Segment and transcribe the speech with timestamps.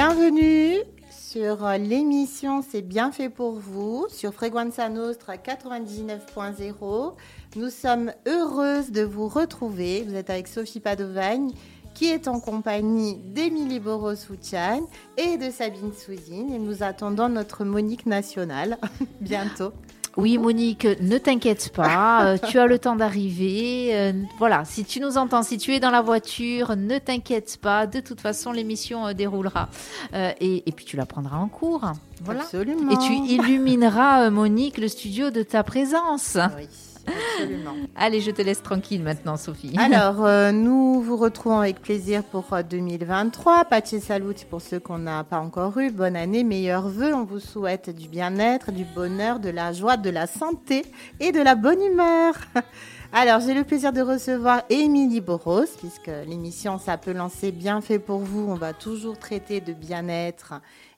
[0.00, 0.76] Bienvenue
[1.10, 7.14] sur l'émission C'est bien fait pour vous sur Frequenza Nostra 99.0.
[7.56, 10.04] Nous sommes heureuses de vous retrouver.
[10.04, 11.50] Vous êtes avec Sophie Padovagne
[11.94, 14.84] qui est en compagnie d'Émilie Boros-Soutiane
[15.16, 16.52] et de Sabine Souzine.
[16.52, 18.78] Et nous attendons notre Monique nationale
[19.20, 19.72] bientôt.
[20.18, 23.90] Oui, Monique, ne t'inquiète pas, euh, tu as le temps d'arriver.
[23.92, 27.86] Euh, voilà, si tu nous entends, si tu es dans la voiture, ne t'inquiète pas.
[27.86, 29.68] De toute façon, l'émission euh, déroulera.
[30.12, 31.92] Et, et, puis tu la prendras en cours.
[32.24, 32.40] Voilà.
[32.40, 32.90] Absolument.
[32.90, 36.36] Et tu illumineras, Monique, le studio de ta présence.
[36.56, 36.66] Oui.
[37.08, 37.74] Absolument.
[37.96, 39.74] Allez, je te laisse tranquille maintenant, Sophie.
[39.78, 43.64] Alors, euh, nous vous retrouvons avec plaisir pour 2023.
[43.66, 45.90] Pace salut pour ceux qu'on n'a pas encore eu.
[45.90, 47.14] Bonne année, meilleurs vœux.
[47.14, 50.84] On vous souhaite du bien-être, du bonheur, de la joie, de la santé
[51.20, 52.34] et de la bonne humeur.
[53.12, 58.18] Alors, j'ai le plaisir de recevoir Émilie Boros, puisque l'émission s'appelle Lancer bien fait pour
[58.18, 58.46] vous.
[58.48, 60.54] On va toujours traiter de bien-être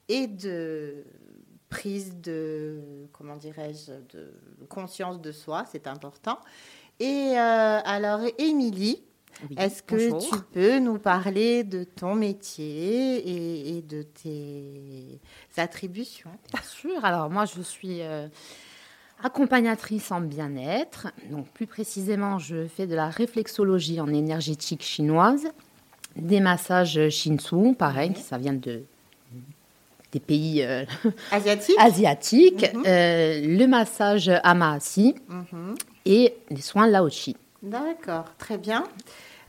[0.09, 1.05] et de
[1.71, 2.79] prise de,
[3.13, 4.31] comment dirais-je, de
[4.69, 6.37] conscience de soi, c'est important.
[6.99, 9.01] Et euh, alors, Émilie,
[9.57, 15.19] est-ce que tu peux nous parler de ton métier et, de tes
[15.57, 16.29] attributions?
[16.53, 17.03] Bien sûr.
[17.03, 18.27] Alors, moi, je suis euh,
[19.23, 21.07] accompagnatrice en bien-être.
[21.31, 25.47] Donc, plus précisément, je fais de la réflexologie en énergétique chinoise,
[26.17, 28.83] des massages Shinsu, pareil, ça vient de
[30.11, 30.85] des pays euh,
[31.31, 32.83] asiatiques, asiatiques mhm.
[32.85, 35.75] euh, le massage Amahasi mhm.
[36.05, 37.35] et les soins Laochi.
[37.63, 38.83] D'accord, très bien.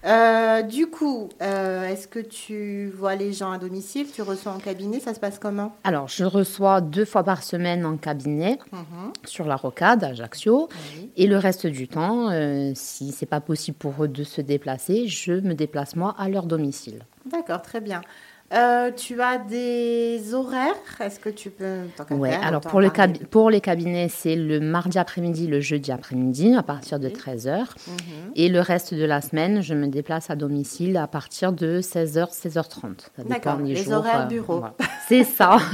[0.05, 4.09] Euh, du coup, est-ce que tu vois les gens à domicile?
[4.13, 4.99] Tu reçois en cabinet?
[4.99, 5.77] Ça se passe comment?
[5.85, 9.13] Alors, je reçois deux fois par semaine en cabinet mhm.
[9.25, 10.69] sur la rocade à Ajaccio.
[11.17, 12.31] Et le reste du temps,
[12.75, 16.47] si c'est pas possible pour eux de se déplacer, je me déplace moi à leur
[16.47, 17.05] domicile.
[17.25, 18.03] D'accord, très bien.
[18.53, 20.75] Euh, tu as des horaires?
[21.01, 21.81] Est-ce que tu peux
[22.11, 22.91] Oui, alors pour, le
[23.27, 27.61] pour les cabinets, c'est le mardi après-midi, le jeudi après-midi, à partir de 13h.
[27.61, 27.95] Mhm.
[28.37, 32.33] Et le reste de la semaine, je me déplace à domicile à partir de 16h,
[32.33, 33.09] 16h30.
[33.27, 34.63] D'accord, les, horaires euh, bureau.
[35.09, 35.57] C'est ça.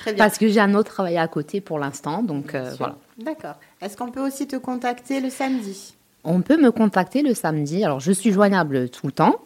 [0.00, 0.24] Très bien.
[0.24, 2.96] Parce que j'ai un autre travail à côté pour l'instant, donc euh, voilà.
[3.18, 3.56] D'accord.
[3.82, 5.94] Est-ce qu'on peut aussi te contacter le samedi?
[6.24, 7.84] On peut me contacter le samedi.
[7.84, 9.40] Alors, je suis joignable tout le temps.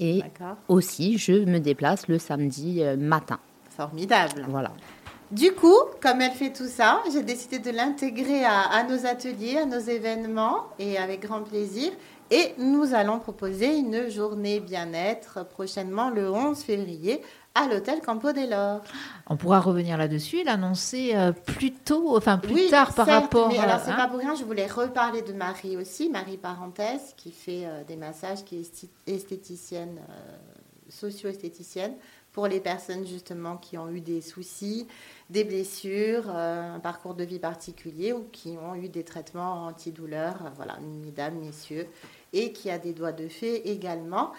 [0.00, 0.22] Et
[0.68, 3.38] aussi, je me déplace le samedi euh, matin.
[3.70, 4.46] Formidable.
[4.48, 4.72] Voilà.
[5.30, 9.66] Du coup, comme elle fait tout ça, j'ai décidé de l'intégrer à, nos ateliers, à
[9.66, 11.90] nos événements, et avec grand plaisir.
[12.30, 17.20] Et nous allons proposer une journée bien-être prochainement le 11 février
[17.54, 18.82] à l'hôtel Campo Lores.
[19.28, 23.48] On pourra revenir là-dessus l'annoncer euh, plus tôt, enfin plus tard par rapport.
[23.48, 23.96] Mais alors c'est hein.
[23.96, 27.96] pas pour rien, je voulais reparler de Marie aussi, Marie Parenthèse, qui fait euh, des
[27.96, 30.36] massages, qui est esthéticienne, euh,
[30.88, 31.94] socio-esthéticienne
[32.32, 34.88] pour les personnes justement qui ont eu des soucis,
[35.30, 40.50] des blessures, un parcours de vie particulier ou qui ont eu des traitements antidouleurs.
[40.56, 41.86] Voilà, mesdames, messieurs,
[42.32, 44.32] et qui a des doigts de fée également.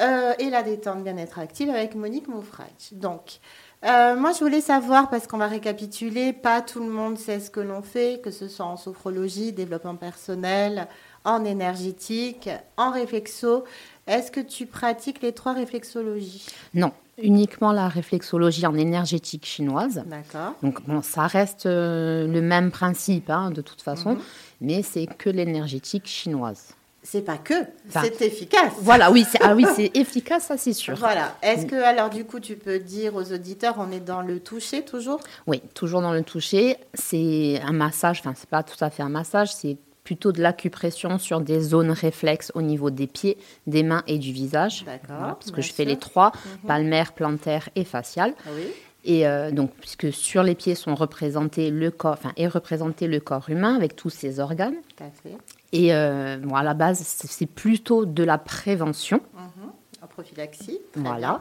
[0.00, 2.92] Euh, et la détente bien-être active avec Monique Moufrage.
[2.92, 3.40] Donc,
[3.84, 7.50] euh, moi, je voulais savoir, parce qu'on va récapituler, pas tout le monde sait ce
[7.50, 10.88] que l'on fait, que ce soit en sophrologie, développement personnel,
[11.24, 13.64] en énergétique, en réflexo.
[14.06, 16.46] Est-ce que tu pratiques les trois réflexologies?
[16.74, 20.02] Non, uniquement la réflexologie en énergétique chinoise.
[20.06, 20.54] D'accord.
[20.62, 24.22] Donc, bon, ça reste euh, le même principe, hein, de toute façon, mhm.
[24.62, 27.54] mais c'est que l'énergétique chinoise c'est pas que,
[27.90, 28.72] c'est efficace.
[28.78, 30.94] Voilà, oui, c'est ah oui, c'est efficace, ça c'est sûr.
[30.96, 31.36] Voilà.
[31.42, 34.84] Est-ce que alors du coup tu peux dire aux auditeurs, on est dans le toucher
[34.84, 35.20] toujours?
[35.46, 36.76] Oui, toujours dans le toucher.
[36.94, 41.18] C'est un massage, enfin c'est pas tout à fait un massage, c'est plutôt de l'acupression
[41.18, 43.36] sur des zones réflexes au niveau des pieds,
[43.66, 44.84] des mains et du visage.
[44.84, 45.36] D'accord.
[45.38, 46.68] parce que je fais les trois, mhm.
[46.68, 48.34] palmaire, plantaire et facial.
[48.56, 48.64] Oui.
[49.04, 53.18] Et euh, donc, puisque sur les pieds sont représentés le corps, enfin, est représenté le
[53.18, 54.76] corps humain avec tous ses organes.
[54.96, 55.36] Tout à fait.
[55.72, 59.20] Et euh, bon, à la base, c'est plutôt de la prévention.
[59.34, 59.70] Mhm.
[60.02, 60.80] En prophylaxie.
[60.96, 61.40] Voilà.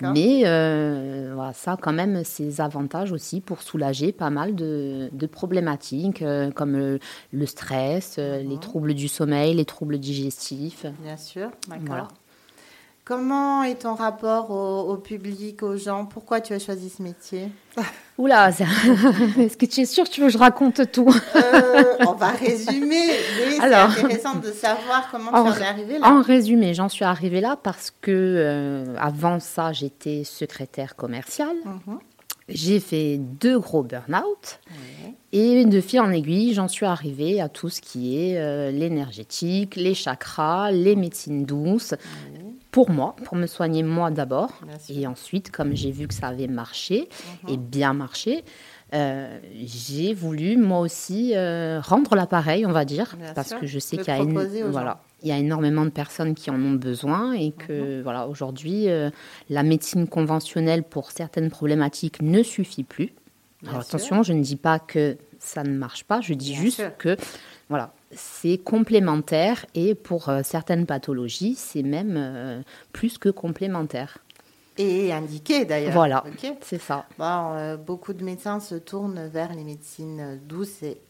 [0.00, 5.08] Mais euh, voilà, ça a quand même ses avantages aussi pour soulager pas mal de,
[5.12, 6.24] de problématiques
[6.56, 6.98] comme
[7.32, 8.58] le, stress, les mhm.
[8.58, 10.86] troubles du sommeil, les troubles digestifs.
[11.02, 11.50] Bien sûr.
[11.68, 12.08] D'accord.
[13.10, 16.04] Comment est ton rapport au, public, aux gens?
[16.04, 17.48] Pourquoi tu as choisi ce métier?
[18.18, 21.12] Oula, est-ce que tu es sûre que tu veux que je raconte tout?
[21.34, 26.06] Euh, On va résumer, mais c'est intéressant de savoir comment tu en es arrivée là.
[26.08, 31.56] En résumé, j'en suis arrivée là parce que euh, avant ça, j'étais secrétaire commerciale.
[31.64, 31.98] Mhm.
[32.48, 34.60] J'ai fait deux gros burn-out.
[35.32, 39.76] Et de fil en aiguille, j'en suis arrivée à tout ce qui est euh, l'énergétique,
[39.76, 41.94] les chakras, les médecines douces,
[42.70, 44.52] pour moi, pour me soigner moi d'abord.
[44.88, 47.08] Et ensuite, comme j'ai vu que ça avait marché
[47.48, 48.44] et bien marché,
[48.92, 53.60] euh, j'ai voulu moi aussi euh, rendre l'appareil, on va dire, Bien parce sûr.
[53.60, 56.60] que je sais qu'il y a, voilà, il y a énormément de personnes qui en
[56.60, 59.10] ont besoin et que voilà, aujourd'hui, euh,
[59.48, 63.12] la médecine conventionnelle pour certaines problématiques ne suffit plus.
[63.62, 63.94] Bien Alors sûr.
[63.96, 66.96] attention, je ne dis pas que ça ne marche pas, je dis Bien juste sûr.
[66.98, 67.16] que
[67.68, 72.62] voilà, c'est complémentaire et pour euh, certaines pathologies, c'est même euh,
[72.92, 74.18] plus que complémentaire.
[74.78, 75.92] Et indiqué d'ailleurs.
[75.92, 76.24] Voilà,
[76.62, 77.06] c'est ça.
[77.18, 81.00] Bon, euh, beaucoup de médecins se tournent vers les médecines douces et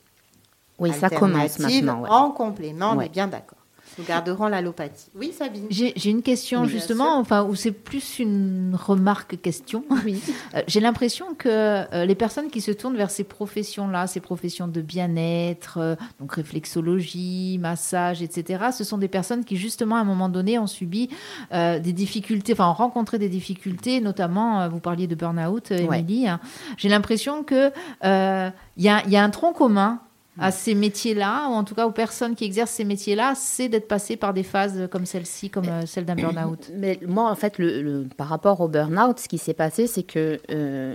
[0.78, 2.02] Oui, ça commence maintenant.
[2.02, 2.08] ouais.
[2.10, 3.06] en complément, on Ouais.
[3.06, 3.58] est bien d'accord.
[3.98, 5.10] Nous garderons l'allopathie.
[5.14, 9.84] Oui, Sabine J'ai une question Oui, justement, enfin, où c'est plus une remarque question.
[10.04, 10.20] Oui.
[10.54, 14.66] Euh, J'ai l'impression que euh, les personnes qui se tournent vers ces professions-là, ces professions
[14.66, 20.04] de bien-être, euh, donc réflexologie, massage, etc., ce sont des personnes qui justement à un
[20.04, 21.08] moment donné ont subi
[21.52, 26.00] euh, des difficultés, enfin ont rencontré des difficultés, notamment, euh, vous parliez de burn-out, Ouais.
[26.00, 26.26] Émilie.
[26.28, 26.40] hein.
[26.76, 27.70] J'ai l'impression que
[28.04, 30.09] euh, il y, a, il y a un tronc commun Mm.
[30.38, 33.88] À ces métiers-là, ou en tout cas aux personnes qui exercent ces métiers-là, c'est d'être
[33.88, 36.70] passé par des phases comme celle-ci, comme euh, celle d'un burn-out.
[36.76, 40.04] Mais moi, en fait, le, le- par rapport au burn-out, ce qui s'est passé, c'est
[40.04, 40.94] que, euh,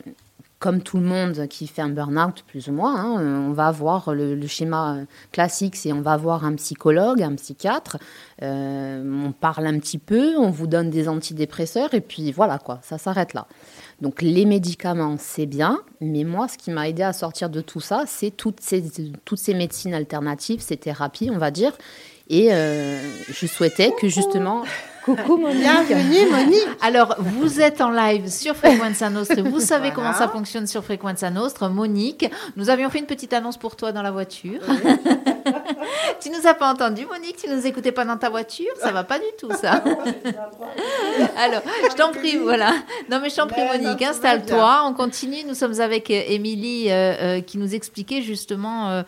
[0.57, 4.15] comme tout le monde qui fait un burn-out, plus ou moins, hein, on va avoir
[4.15, 4.99] le, le schéma
[5.31, 7.97] classique, c'est on va voir un psychologue, un psychiatre,
[8.41, 12.79] euh, on parle un petit peu, on vous donne des antidépresseurs, et puis voilà, quoi,
[12.81, 13.45] ça s'arrête là.
[14.01, 17.79] Donc les médicaments, c'est bien, mais moi, ce qui m'a aidé à sortir de tout
[17.79, 18.81] ça, c'est toutes ces,
[19.53, 21.71] médecines alternatives, ces thérapies, on va dire.
[22.29, 22.99] Et euh,
[23.29, 24.63] je souhaitais que justement...
[25.05, 29.43] Coucou Monique Bienvenue, Monique Alors, vous êtes en live sur Frequenza Nostra.
[29.43, 29.95] Vous savez Voilà.
[29.95, 31.69] comment ça fonctionne sur Frequenza Nostra.
[31.69, 34.61] Monique, nous avions fait une petite annonce pour toi dans la voiture.
[36.21, 39.03] tu nous as pas entendu, Monique Tu nous écoutais pas dans ta voiture Ça va
[39.03, 39.83] pas du tout, ça.
[41.37, 42.71] Alors, je t'en prie, voilà.
[43.11, 44.85] Non, mais je t'en prie, Monique, tout installe-toi.
[44.87, 45.43] On continue.
[45.47, 49.03] Nous sommes avec euh, Émilie euh, euh, qui nous expliquait justement euh,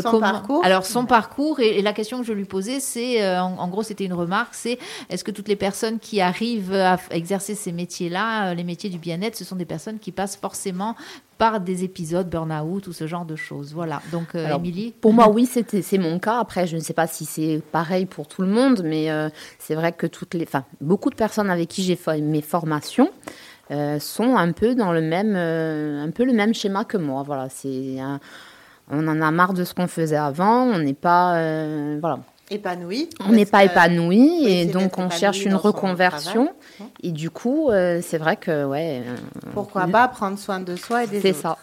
[0.00, 0.20] Son comment.
[0.30, 0.64] parcours.
[0.64, 1.58] Alors, son parcours.
[1.58, 4.54] Et, et la question que je lui posais, c'est, en, en gros, c'était une remarque
[4.54, 8.90] c'est est-ce que toutes les personnes qui arrivent à exercer ces métiers-là, euh, les métiers
[8.90, 10.96] du bien-être, ce sont des personnes qui passent forcément
[11.38, 14.02] par des épisodes burn-out ou ce genre de choses Voilà.
[14.12, 16.40] Donc, euh, Alors, Émilie Pour moi, oui, c'était, c'est mon cas.
[16.40, 19.74] Après, je ne sais pas si c'est pareil pour tout le monde, mais euh, c'est
[19.74, 23.10] vrai que toutes les, enfin, beaucoup de personnes avec qui j'ai fait mes formations
[23.70, 27.22] euh, sont un peu dans le même, un peu le même schéma que moi.
[27.22, 27.96] Voilà, c'est,
[28.90, 30.64] on en a marre de ce qu'on faisait avant.
[30.64, 31.30] On n'est pas,
[31.98, 32.18] voilà,
[32.50, 33.08] Épanouie.
[33.26, 36.52] on n'est pas épanoui oui, et c'est donc on épanoui cherche une reconversion.
[36.76, 36.92] travail.
[37.02, 39.16] Et du coup, euh, c'est vrai que ouais, euh,
[39.54, 41.58] Pourquoi pas prendre soin de soi et des c'est autres ça.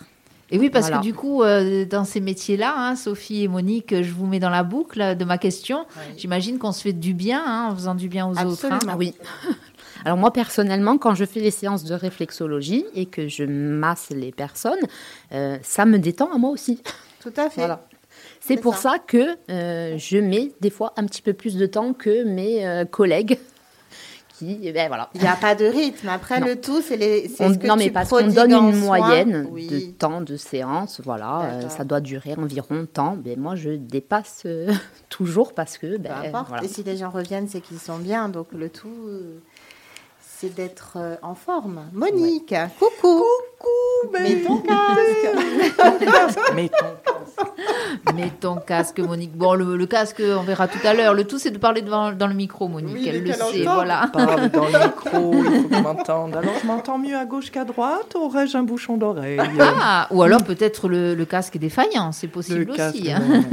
[0.50, 1.00] Et oui, parce Voilà.
[1.00, 4.50] que du coup, euh, dans ces métiers-là, hein, Sophie et Monique, je vous mets dans
[4.50, 5.86] la boucle de ma question.
[5.98, 6.14] Oui.
[6.18, 8.66] J'imagine qu'on se fait du bien hein, en faisant du bien aux autres.
[8.66, 8.76] hein.
[8.76, 8.96] Absolument.
[8.98, 9.14] Oui.
[10.06, 14.32] Alors moi personnellement, quand je fais les séances de réflexologie et que je masse les
[14.32, 14.80] personnes,
[15.34, 16.82] euh, ça me détend à moi aussi.
[17.20, 17.62] Tout à fait.
[17.62, 17.82] Voilà.
[18.48, 18.92] C'est pour ça.
[18.94, 22.66] ça, que euh, je mets des fois un petit peu plus de temps que mes
[22.66, 23.38] euh, collègues
[24.38, 25.10] qui, eh ben voilà.
[25.16, 26.10] Il n'y a pas de rythme.
[26.10, 26.46] Après, Non.
[26.48, 27.30] le tout, c'est les.
[27.40, 29.68] On- ce que non mais tu parce qu'on donne une moyenne Oui.
[29.68, 33.18] de temps de séance, voilà, euh, ça doit durer environ tant.
[33.26, 34.46] Mais moi je dépasse
[35.10, 36.50] toujours parce que Peu ben, importe.
[36.50, 36.64] voilà.
[36.64, 38.30] Et si les gens reviennent, c'est qu'ils sont bien.
[38.30, 39.10] Donc le tout,
[40.40, 41.82] c'est d'être euh, en forme.
[41.94, 43.24] Monique, coucou.
[43.60, 44.12] Coucou.
[44.14, 45.30] Mets ton casque.
[45.78, 45.98] Ton-
[48.16, 49.36] Mets ton casque, Monique.
[49.36, 51.14] Bon, le, le casque, on verra tout à l'heure.
[51.16, 52.94] Le tout, c'est de parler devant, dans le micro, Monique.
[52.96, 54.10] Oui, Elle le sait, voilà.
[54.14, 56.36] parle dans le micro, il faut qu'on m'entende.
[56.36, 58.16] Alors, je m'entends mieux à gauche qu'à droite.
[58.16, 59.40] Aurais-je un bouchon d'oreille?
[59.60, 63.12] Ah, ou alors peut-être le, le casque est défaillant, c'est possible Le casque, aussi.
[63.12, 63.22] hein.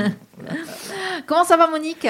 [1.26, 2.06] Comment ça va, Monique?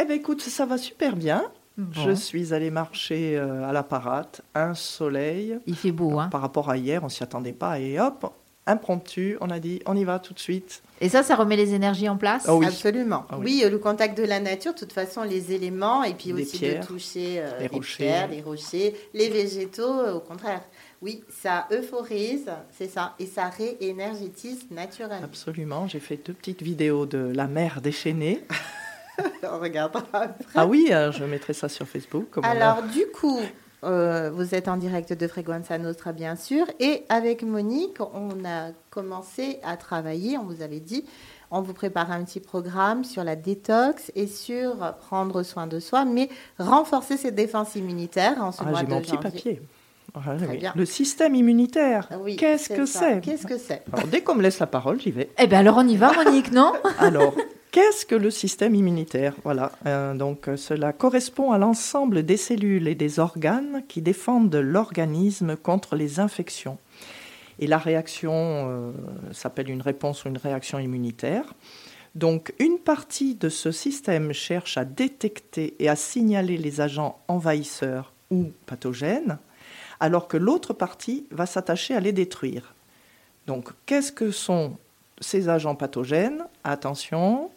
[0.00, 1.42] Eh bien, écoute, ça va super bien.
[1.78, 2.02] Bon.
[2.06, 5.58] Je suis allée marcher euh, à la parade, un soleil.
[5.66, 6.28] Il fait beau, hein.
[6.28, 7.78] Par rapport à hier, on s'y attendait pas.
[7.78, 8.32] Et hop,
[8.66, 10.82] impromptu, on a dit, on y va tout de suite.
[11.00, 12.44] Et ça, ça remet les énergies en place?
[12.48, 12.66] Ah oui.
[12.66, 13.26] Absolument.
[13.28, 13.44] Ah oui.
[13.44, 13.62] oui.
[13.64, 16.58] euh, le contact de la nature, de toute façon, les éléments, et puis Les aussi
[16.58, 18.04] pierres, de toucher euh, les les, rochers.
[18.04, 20.62] pierres, les rochers, les végétaux, euh, au contraire.
[21.02, 25.24] Oui, ça euphorise, c'est ça, et ça réénergétise naturellement.
[25.24, 25.86] Absolument.
[25.86, 28.40] J'ai fait deux petites vidéos de la mer déchaînée.
[29.52, 30.44] On regardera après.
[30.54, 32.26] Ah oui, euh, je mettrai ça sur Facebook.
[32.30, 33.40] comme on a- Alors, du coup,
[33.84, 36.66] euh, vous êtes en direct de Frequenza Nostra, bien sûr.
[36.80, 41.04] Et avec Monique, on a commencé à travailler, on vous avait dit,
[41.50, 46.04] on vous prépare un petit programme sur la détox et sur prendre soin de soi,
[46.04, 49.62] mais renforcer ses défenses immunitaires en ce Ah, mois j'ai de mon petit papier.
[50.14, 50.56] Ah, Très oui.
[50.58, 50.72] bien.
[50.74, 52.08] Le système immunitaire.
[52.20, 53.20] Oui, Qu'est-ce que c'est?
[53.20, 53.82] Qu'est-ce que c'est?
[53.92, 55.28] Alors, dès qu'on me laisse la parole, j'y vais.
[55.38, 56.72] Eh bien, alors on y va, Monique, non?
[56.98, 57.34] Alors,
[57.76, 59.34] qu'est-ce que le système immunitaire?
[59.44, 64.56] Voilà, euh, donc euh, cela correspond à l'ensemble des cellules et des organes qui défendent
[64.56, 66.78] l'organisme contre les infections.
[67.58, 68.92] Et la réaction euh,
[69.30, 71.52] s'appelle une réponse ou une réaction immunitaire.
[72.14, 78.14] Donc une partie de ce système cherche à détecter et à signaler les agents envahisseurs
[78.30, 79.36] ou pathogènes,
[80.00, 82.74] alors que l'autre partie va s'attacher à les détruire.
[83.46, 84.78] Donc qu'est-ce que sont
[85.20, 86.44] ces agents pathogènes?
[86.64, 87.50] Attention,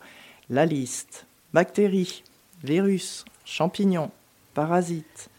[0.49, 1.25] la liste.
[1.53, 2.23] Bactéries,
[2.63, 4.11] virus, champignons,
[4.53, 5.29] parasites,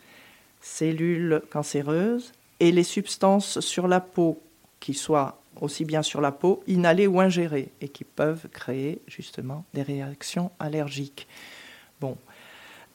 [0.60, 4.40] cellules cancéreuses et les substances sur la peau,
[4.80, 9.64] qui soient aussi bien sur la peau, inhalées ou ingérées, et qui peuvent créer justement
[9.74, 11.26] des réactions allergiques.
[12.00, 12.16] Bon,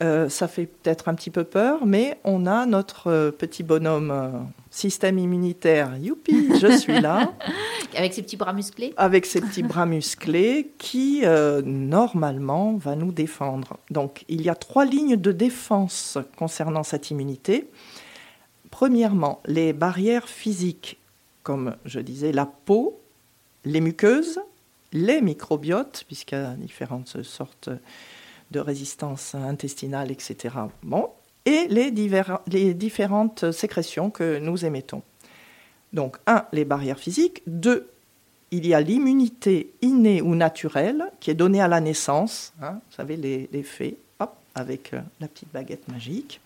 [0.03, 4.11] euh, ça fait peut-être un petit peu peur, mais on a notre euh, petit bonhomme
[4.11, 4.29] euh,
[4.69, 5.97] système immunitaire.
[5.97, 7.31] Youpi, je suis là.
[7.95, 11.23] Avec ses petits bras musclés Avec ses petits bras musclés qui,
[11.63, 13.77] normalement, va nous défendre.
[13.89, 17.69] Donc, il y a trois lignes de défense concernant cette immunité.
[18.71, 20.97] Premièrement, les barrières physiques,
[21.43, 22.99] comme je disais, la peau,
[23.63, 24.41] les muqueuses,
[24.91, 27.69] les microbiotes, puisqu'il y a différentes sortes
[28.51, 30.55] de résistance intestinale, etc.
[31.45, 35.03] Et les, différentes sécrétions que nous émettons.
[35.93, 37.43] Donc, un, les barrières physiques.
[37.47, 37.87] Deux,
[38.51, 42.53] il y a l'immunité innée ou naturelle qui est donnée à la naissance.
[42.61, 46.41] Hein, vous savez, les, les hop, avec euh, la petite baguette magique.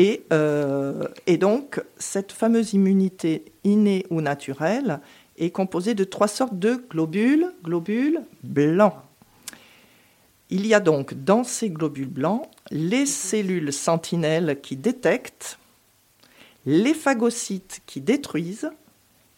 [0.00, 5.00] Euh, et, donc, cette fameuse immunité innée ou naturelle
[5.38, 8.94] est composée de trois sortes de globules, globules blancs.
[10.50, 15.58] Il y a donc dans ces globules blancs les cellules sentinelles qui détectent,
[16.66, 18.70] les phagocytes qui détruisent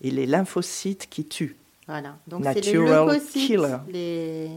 [0.03, 1.57] et les lymphocytes qui tuent.
[1.89, 4.51] Voilà, donc c'est les leucocytes, les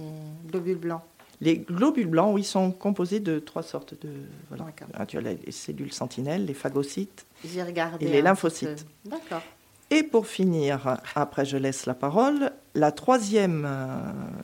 [0.48, 1.02] globules blancs.
[1.42, 4.10] Les globules blancs, oui, sont composés de trois sortes de.
[4.50, 4.66] Voilà.
[4.94, 8.86] Ah, tu as les cellules sentinelles, les phagocytes et les lymphocytes.
[9.06, 9.42] D'accord.
[9.92, 13.88] Et pour finir, après je laisse la parole, la troisième euh,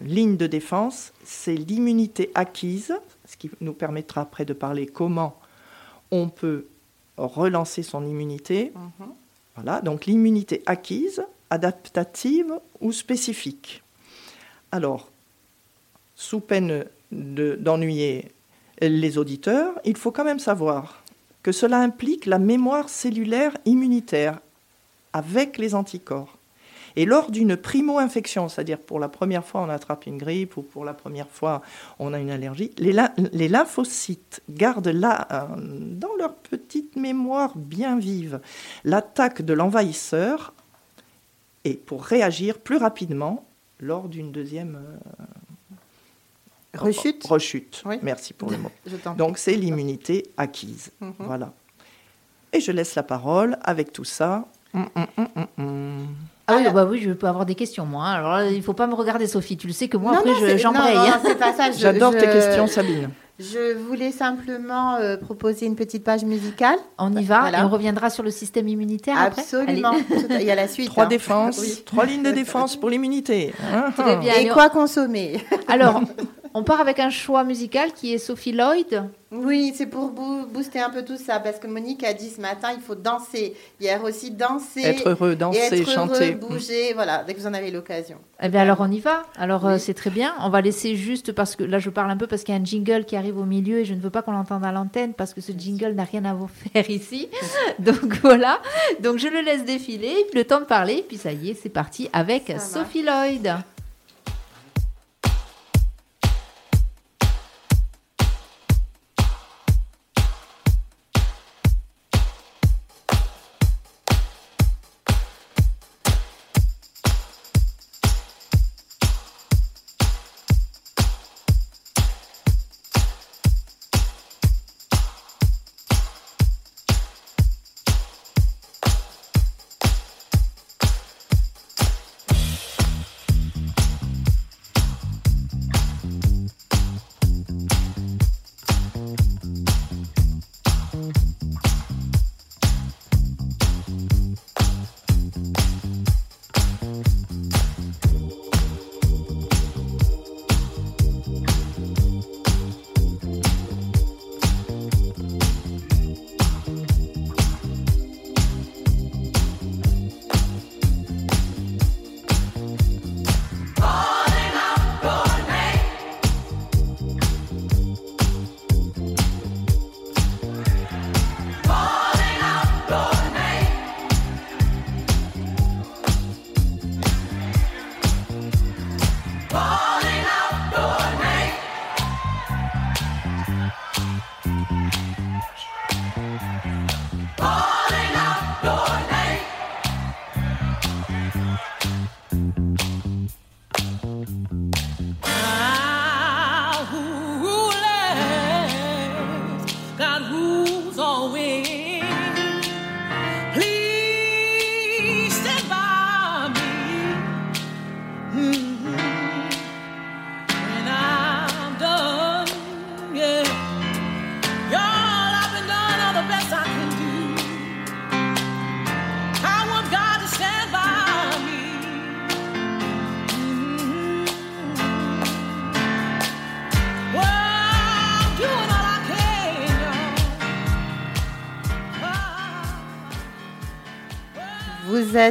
[0.01, 2.95] ligne de défense, c'est l'immunité acquise,
[3.27, 5.39] ce qui nous permettra après de parler comment
[6.09, 6.65] on peut
[7.17, 8.71] relancer son immunité.
[8.75, 9.07] Mhm.
[9.55, 13.83] Voilà, donc l'immunité acquise, adaptative ou spécifique.
[14.71, 15.09] Alors,
[16.15, 18.31] sous peine d'ennuyer
[18.81, 21.03] les auditeurs, il faut quand même savoir
[21.43, 24.39] que cela implique la mémoire cellulaire immunitaire
[25.15, 26.37] avec les anticorps.
[26.97, 30.83] Et lors d'une primo-infection, c'est-à-dire pour la première fois on attrape une grippe ou pour
[30.83, 31.61] la première fois
[31.99, 38.41] on a une allergie, les, lymphocytes gardent là, euh, dans leur petite mémoire bien vive,
[38.83, 40.53] l'attaque de l'envahisseur
[41.63, 43.45] et pour réagir plus rapidement
[43.79, 45.23] lors d'une deuxième euh,
[46.77, 47.25] rechute.
[47.25, 47.83] Rechute.
[48.01, 48.71] Merci pour le mot.
[49.17, 50.91] Donc c'est l'immunité acquise.
[50.99, 51.13] Mhm.
[51.19, 51.53] Voilà.
[52.51, 54.47] Et je laisse la parole avec tout ça
[56.47, 58.05] ah oui, bah oui, je peux avoir des questions, moi.
[58.05, 59.57] Alors il ne faut pas me regarder, Sophie.
[59.57, 60.97] Tu le sais que moi, après, j'embraye.
[61.77, 63.09] J'adore tes questions, Sabine.
[63.37, 66.79] Je voulais simplement euh, proposer une petite page musicale.
[66.97, 69.91] On y va et on reviendra sur le système immunitaire Absolument.
[70.29, 70.87] il y a la suite.
[70.87, 71.07] Trois hein.
[71.07, 73.53] défenses, trois lignes de défense pour l'immunité.
[73.97, 74.35] Très bien.
[74.35, 76.01] Et quoi consommer Alors,
[76.55, 79.09] on part avec un choix musical qui est Sophie Lloyd.
[79.29, 82.69] Oui, c'est pour booster un peu tout ça, parce que Monique a dit ce matin,
[82.73, 83.53] il faut danser.
[83.81, 84.83] Hier aussi, danser.
[84.83, 86.31] Être heureux, danser, être chanter.
[86.31, 88.19] Heureux, bouger, voilà, dès que vous en avez l'occasion.
[88.41, 89.23] Eh bien, alors on y va.
[89.37, 90.33] Alors, euh, c'est très bien.
[90.39, 92.61] On va laisser juste, parce que là, je parle un peu parce qu'il y a
[92.61, 95.13] un jingle qui arrive au milieu et je ne veux pas qu'on l'entende à l'antenne
[95.13, 97.27] parce que ce jingle n'a rien à vous faire ici.
[97.79, 98.61] Donc, voilà.
[99.01, 102.09] Donc, je le laisse défiler, le temps de parler, puis ça y est, c'est parti
[102.13, 103.57] avec Sophie Lloyd.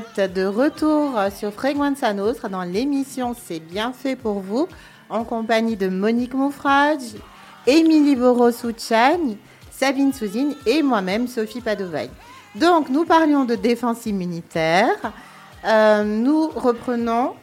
[0.00, 4.66] De retour sur Fréquence Nostra dans l'émission C'est bien fait pour vous,
[5.08, 7.14] en compagnie de Monique Moufrage,
[7.64, 9.38] Émilie Borosouchani,
[9.70, 12.10] Sabine Souzine et moi-même, Sophie Padovaille.
[12.56, 15.12] Donc, nous parlions de défense immunitaire.
[15.64, 17.34] Euh, nous reprenons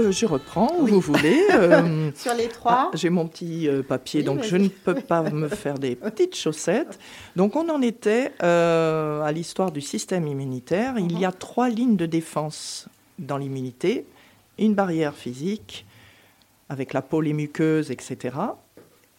[0.00, 1.46] euh, je reprends où vous voulez.
[1.52, 2.90] Euh, Sur les trois.
[2.92, 6.36] Ah, j'ai mon petit euh, papier, donc je ne peux pas me faire des petites
[6.36, 6.98] chaussettes.
[7.36, 10.98] Donc on en était à l'histoire du système immunitaire.
[10.98, 12.88] Il y a trois lignes de défense
[13.18, 14.06] dans l'immunité.
[14.58, 15.86] Une barrière physique,
[16.68, 18.36] avec la peau, les muqueuses, etc.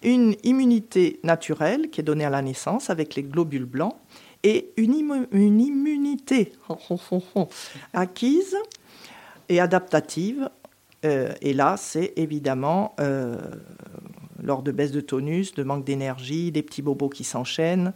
[0.03, 3.95] Une immunité naturelle qui est donnée à la naissance avec les globules blancs.
[4.43, 6.53] Et une, une immunité
[7.93, 8.57] acquise
[9.51, 10.49] et adaptative
[11.05, 13.37] euh, et là, c'est évidemment euh,
[14.41, 17.93] lors de baisse de tonus, de manque d'énergie, des petits bobos qui s'enchaînent.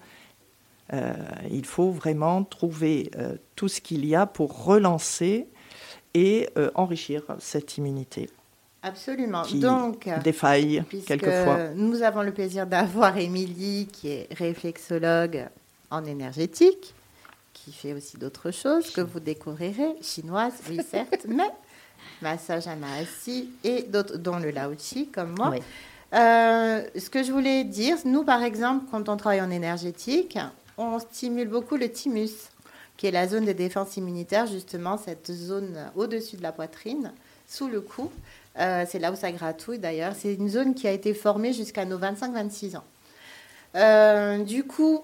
[0.93, 1.13] Euh,
[1.51, 3.11] il faut vraiment trouver
[3.55, 5.47] tout ce qu'il y a pour relancer
[6.13, 8.29] et enrichir cette immunité.
[8.83, 9.41] Absolument.
[9.41, 11.69] Qui Donc, défaille quelquefois.
[11.75, 15.47] Nous avons le plaisir d'avoir Émilie, qui est réflexologue
[15.89, 16.93] en énergétique,
[17.53, 21.49] qui fait aussi d'autres choses que vous découvrirez, chinoise, oui certes, mais
[22.21, 22.75] massage à
[23.63, 25.53] et d'autres, dont le Laochi, comme moi.
[26.13, 30.37] Euh, ce que je voulais dire, nous, par exemple, quand on travaille en énergétique,
[30.77, 32.49] on stimule beaucoup le thymus,
[32.97, 37.11] qui est la zone de défense immunitaire, justement, cette zone au-dessus de la poitrine,
[37.47, 38.11] sous le cou.
[38.57, 40.13] Euh, c'est là où ça gratouille, d'ailleurs.
[40.17, 42.83] C'est une zone qui a été formée jusqu'à nos 25-26 ans.
[43.75, 45.03] Euh, du coup,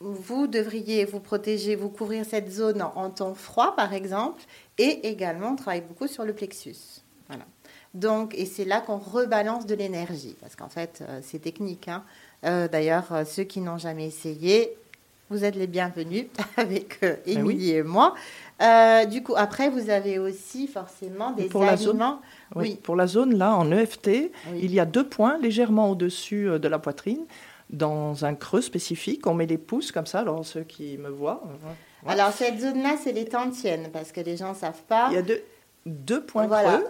[0.00, 4.42] vous devriez vous protéger, vous couvrir cette zone en, temps froid, par exemple,
[4.78, 7.02] et également on travaille beaucoup sur le plexus.
[7.28, 7.44] Voilà.
[7.94, 11.88] Donc, et c'est là qu'on rebalance de l'énergie, parce qu'en fait, euh, c'est technique.
[11.88, 12.04] Hein.
[12.44, 14.74] Euh, d'ailleurs, euh, ceux qui n'ont jamais essayé,
[15.28, 18.14] vous êtes les bienvenus avec ah Émilie et moi.
[19.10, 22.20] du coup, après, vous avez aussi forcément des pour aliments.
[22.54, 22.78] oui.
[22.82, 26.78] Pour la zone, là, en EFT, il y a deux points légèrement au-dessus de la
[26.78, 27.24] poitrine
[27.68, 29.26] dans un creux spécifique.
[29.26, 31.42] On met les pouces comme ça, alors ceux qui me voient.
[32.06, 35.08] Alors cette zone-là, c'est les tantiennes, parce que les gens ne savent pas.
[35.10, 35.42] Il y a deux,
[35.86, 36.86] deux points creux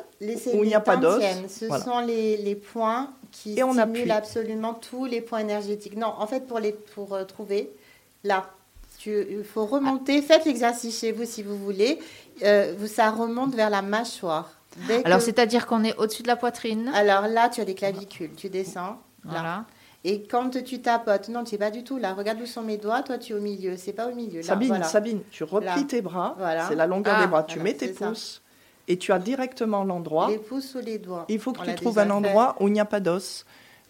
[0.55, 1.22] où il n'y a pas d'os.
[1.48, 5.96] Ce sont les, les, points qui Et on stimulent absolument tous les points énergétiques.
[5.96, 7.70] Non, en fait, pour, les, pour euh, trouver,
[8.25, 8.51] là,
[9.07, 10.22] il faut remonter.
[10.22, 11.98] Faites l'exercice chez vous si vous voulez.
[12.42, 14.51] Euh, ça remonte vers la mâchoire.
[15.05, 18.31] Alors, c'est-à-dire qu'on est au-dessus de la poitrine Alors là, tu as des clavicules.
[18.37, 18.98] Tu descends.
[19.25, 19.64] Voilà.
[20.04, 22.14] Et quand tu tapotes, non, tu n'es pas du tout là.
[22.14, 23.76] Regarde où sont mes doigts, toi tu es au milieu.
[23.76, 24.42] C'est pas au milieu.
[24.42, 26.36] Sabine, Sabine, tu replies tes bras.
[26.68, 27.42] C'est la longueur des ah, bras.
[27.44, 28.42] Tu mets tes pouces
[28.88, 30.28] et tu as directement l'endroit.
[30.28, 31.24] Les pouces ou les doigts.
[31.28, 33.46] Il faut que tu trouves un endroit où il n'y a pas d'os,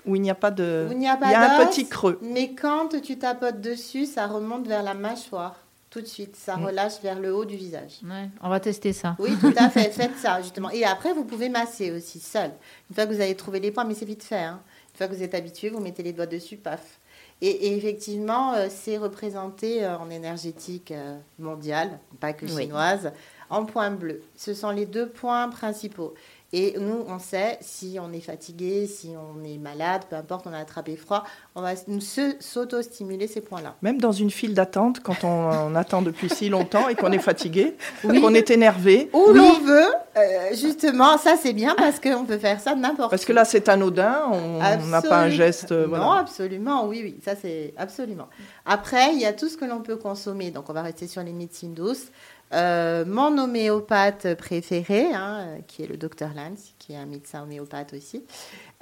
[0.06, 0.88] où il n'y a pas de.
[0.92, 2.18] il y a, un petit creux.
[2.22, 5.56] Mais quand tu tapotes dessus, ça remonte vers la mâchoire.
[5.90, 6.64] Tout de suite, ça mm.
[6.64, 8.00] relâche vers le haut du visage.
[8.02, 9.14] Ouais, on va tester ça.
[9.18, 9.90] Oui, tout à fait.
[9.92, 10.70] Faites ça, justement.
[10.70, 12.50] Et après, vous pouvez masser aussi, seul.
[12.88, 14.36] Une fois que vous avez trouvé les points, mais c'est vite fait.
[14.36, 14.62] Hein.
[14.92, 17.00] Une fois que vous êtes habitué, vous mettez les doigts dessus, paf.
[17.40, 23.12] Et, effectivement, euh, c'est représenté euh, en énergétique euh, mondiale, pas que chinoise,
[23.50, 24.22] en point bleu.
[24.36, 26.14] Ce sont les deux points principaux.
[26.54, 30.52] Et nous, on sait si on est fatigué, si on est malade, peu importe, on
[30.52, 33.76] a attrapé froid, on va s'auto-stimuler ces points-là.
[33.80, 37.74] Même dans une file d'attente, quand on, attend depuis si longtemps et qu'on est fatigué,
[38.02, 39.08] qu'on est énervé.
[39.14, 39.88] Où l'on veut,
[40.18, 43.10] euh, justement, ça c'est bien parce qu'on peut faire ça n'importe où.
[43.10, 45.72] Parce que là, c'est anodin, on n'a pas un geste.
[45.72, 48.28] Euh, non, absolument, oui, oui, ça c'est absolument.
[48.66, 51.22] Après, il y a tout ce que l'on peut consommer, donc on va rester sur
[51.22, 52.08] les médecines douces.
[52.52, 57.94] Euh, mon homéopathe préféré, hein, qui est le docteur Lance, qui est un médecin homéopathe
[57.94, 58.24] aussi,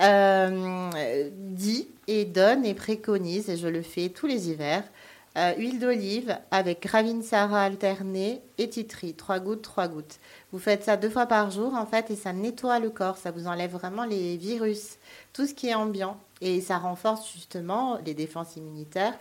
[0.02, 0.90] euh,
[1.33, 4.83] dit et donne et préconise, et je le fais tous les hivers,
[5.38, 6.88] euh, huile d'olive avec
[7.22, 10.18] Sara alternée et titri, trois gouttes, trois gouttes.
[10.50, 13.30] Vous faites ça deux fois par jour en fait et ça nettoie le corps, ça
[13.30, 14.98] vous enlève vraiment les virus,
[15.33, 19.14] tout ce qui est ambiant et ça renforce justement les défenses immunitaires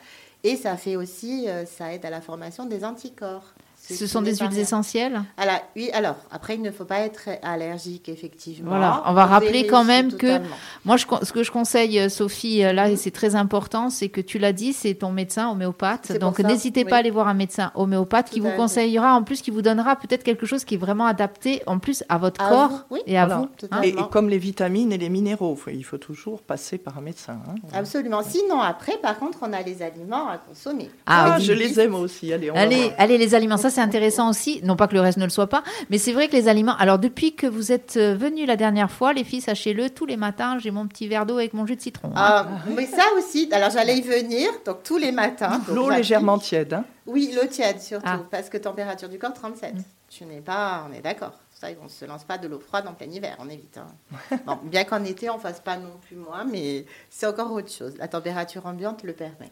[0.43, 3.53] Et ça fait aussi, ça aide à la formation des anticorps.
[3.81, 8.09] Ce sont des huiles essentielles alors, oui, alors, après, il ne faut pas être allergique,
[8.09, 8.69] effectivement.
[8.69, 10.39] Voilà, on va rappeler quand même que
[10.85, 14.09] moi, je, ce que je conseille, euh, Sophie, euh, là, et c'est très important, c'est
[14.09, 16.17] que tu l'as dit, c'est ton médecin homéopathe.
[16.19, 19.51] Donc, n'hésitez pas à aller voir un médecin homéopathe qui vous conseillera, en plus, qui
[19.51, 23.17] vous donnera peut-être quelque chose qui est vraiment adapté, en plus, à votre corps et
[23.17, 23.47] à vous.
[23.71, 23.81] Hein.
[23.83, 27.39] Et, comme les vitamines et les minéraux, il faut toujours passer par un médecin.
[27.47, 27.55] Hein.
[27.73, 28.21] Absolument.
[28.23, 30.89] Sinon, après, par contre, on a les aliments à consommer.
[31.05, 32.31] Ah, ah je les aime aussi.
[32.33, 34.59] Allez, allez, allez, les aliments, ça, c'est intéressant aussi.
[34.63, 36.75] Non pas que le reste ne le soit pas, mais c'est vrai que les aliments.
[36.77, 40.17] Alors, depuis que vous êtes euh, venus la dernière fois, les filles, sachez-le, tous les
[40.17, 42.09] matins, j'ai mon petit verre d'eau avec mon jus de citron.
[42.09, 42.17] Hein.
[42.17, 43.49] Ah, mais ça aussi.
[43.53, 45.61] Alors, j'allais y venir, donc tous les matins.
[45.73, 46.73] L'eau légèrement tiède.
[46.73, 46.83] Hein.
[47.05, 48.19] Oui, l'eau tiède surtout, ah.
[48.29, 49.75] parce que température du corps 37.
[49.75, 49.83] Mm.
[50.09, 51.33] Tu n'es pas, on est d'accord.
[51.51, 53.77] Ça, on ne se lance pas de l'eau froide en plein hiver, on évite.
[53.77, 54.37] Hein.
[54.45, 57.71] Bon, bien qu'en été, on ne fasse pas non plus moins, mais c'est encore autre
[57.71, 57.95] chose.
[57.97, 59.51] La température ambiante le permet.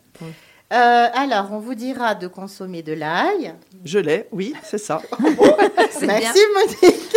[0.73, 3.53] Euh, alors, on vous dira de consommer de l'ail.
[3.85, 5.01] Je l'ai, oui, c'est ça.
[6.01, 7.15] Merci Monique.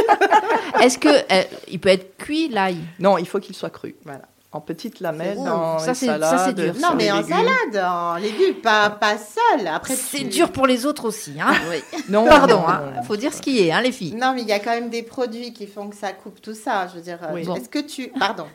[0.80, 2.78] Est-ce que euh, il peut être cuit l'ail?
[3.00, 3.96] Non, il faut qu'il soit cru.
[4.04, 4.22] Voilà.
[4.52, 5.38] En petites lamelles
[5.78, 6.38] ça, les salades.
[6.38, 6.74] Ça, c'est dur.
[6.80, 9.66] Non, mais en salade, en légumes, pas, pas seul.
[9.66, 11.34] Après, c'est dur pour les autres aussi.
[11.40, 11.82] Hein oui.
[12.08, 13.02] non, Pardon, il hein.
[13.02, 14.14] faut dire ce qui est, hein, les filles.
[14.14, 16.54] Non, mais il y a quand même des produits qui font que ça coupe tout
[16.54, 16.88] ça.
[16.88, 18.08] Je veux dire, euh, est-ce que tu...
[18.08, 18.46] Pardon.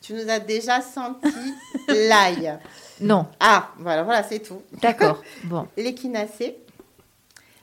[0.00, 1.28] Tu nous as déjà senti
[1.88, 2.58] l'ail?
[3.00, 3.26] Non.
[3.40, 4.62] Ah, voilà, voilà, c'est tout.
[4.80, 5.22] D'accord.
[5.44, 5.66] Bon.
[5.76, 6.56] L'échinacée,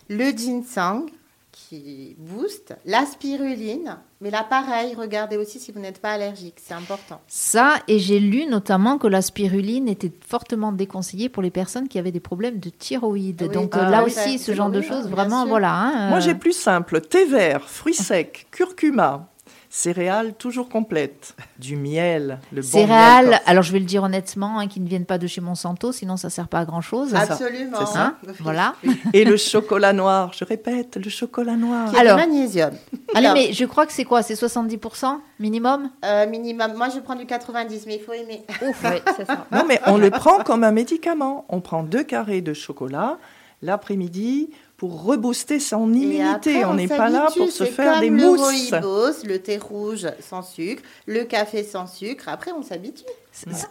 [0.10, 1.06] le ginseng
[1.52, 6.74] qui booste, la spiruline, mais là pareil, regardez aussi si vous n'êtes pas allergique, c'est
[6.74, 7.20] important.
[7.28, 11.98] Ça, et j'ai lu notamment que la spiruline était fortement déconseillée pour les personnes qui
[11.98, 13.52] avaient des problèmes de thyroïde.
[13.52, 15.74] Donc ah là aussi, ce genre de choses, vraiment, voilà.
[15.74, 19.28] Hein, Moi, j'ai plus simple, thé vert, fruits secs, curcuma,
[19.70, 24.68] Céréales toujours complètes, du miel, le bon Céréales, alors je vais le dire honnêtement, hein,
[24.68, 27.14] qui ne viennent pas de chez Monsanto, sinon ça ne sert pas à grand chose.
[27.14, 27.86] Absolument.
[27.86, 28.16] Ça.
[28.40, 28.76] voilà.
[29.14, 31.94] Et le chocolat noir, je répète, le chocolat noir.
[31.98, 32.72] alors, le magnésium.
[33.14, 34.24] Alors, mais je crois que c'est quoi?
[34.24, 35.90] C'est 70% minimum?
[36.06, 36.74] euh, Minimum.
[36.76, 38.44] Moi, je prends du 90, mais il faut aimer.
[38.62, 39.46] Ouf, ça.
[39.52, 41.46] Non, mais on le prend comme un médicament.
[41.50, 43.18] On prend deux carrés de chocolat
[43.62, 46.64] l'après-midi pour rebooster son immunité.
[46.66, 48.72] on n'est pas là pour se faire des mousses.
[48.72, 52.30] Le rooibos, le thé rouge sans sucre, le café sans sucre.
[52.30, 53.04] Après, on s'habitue.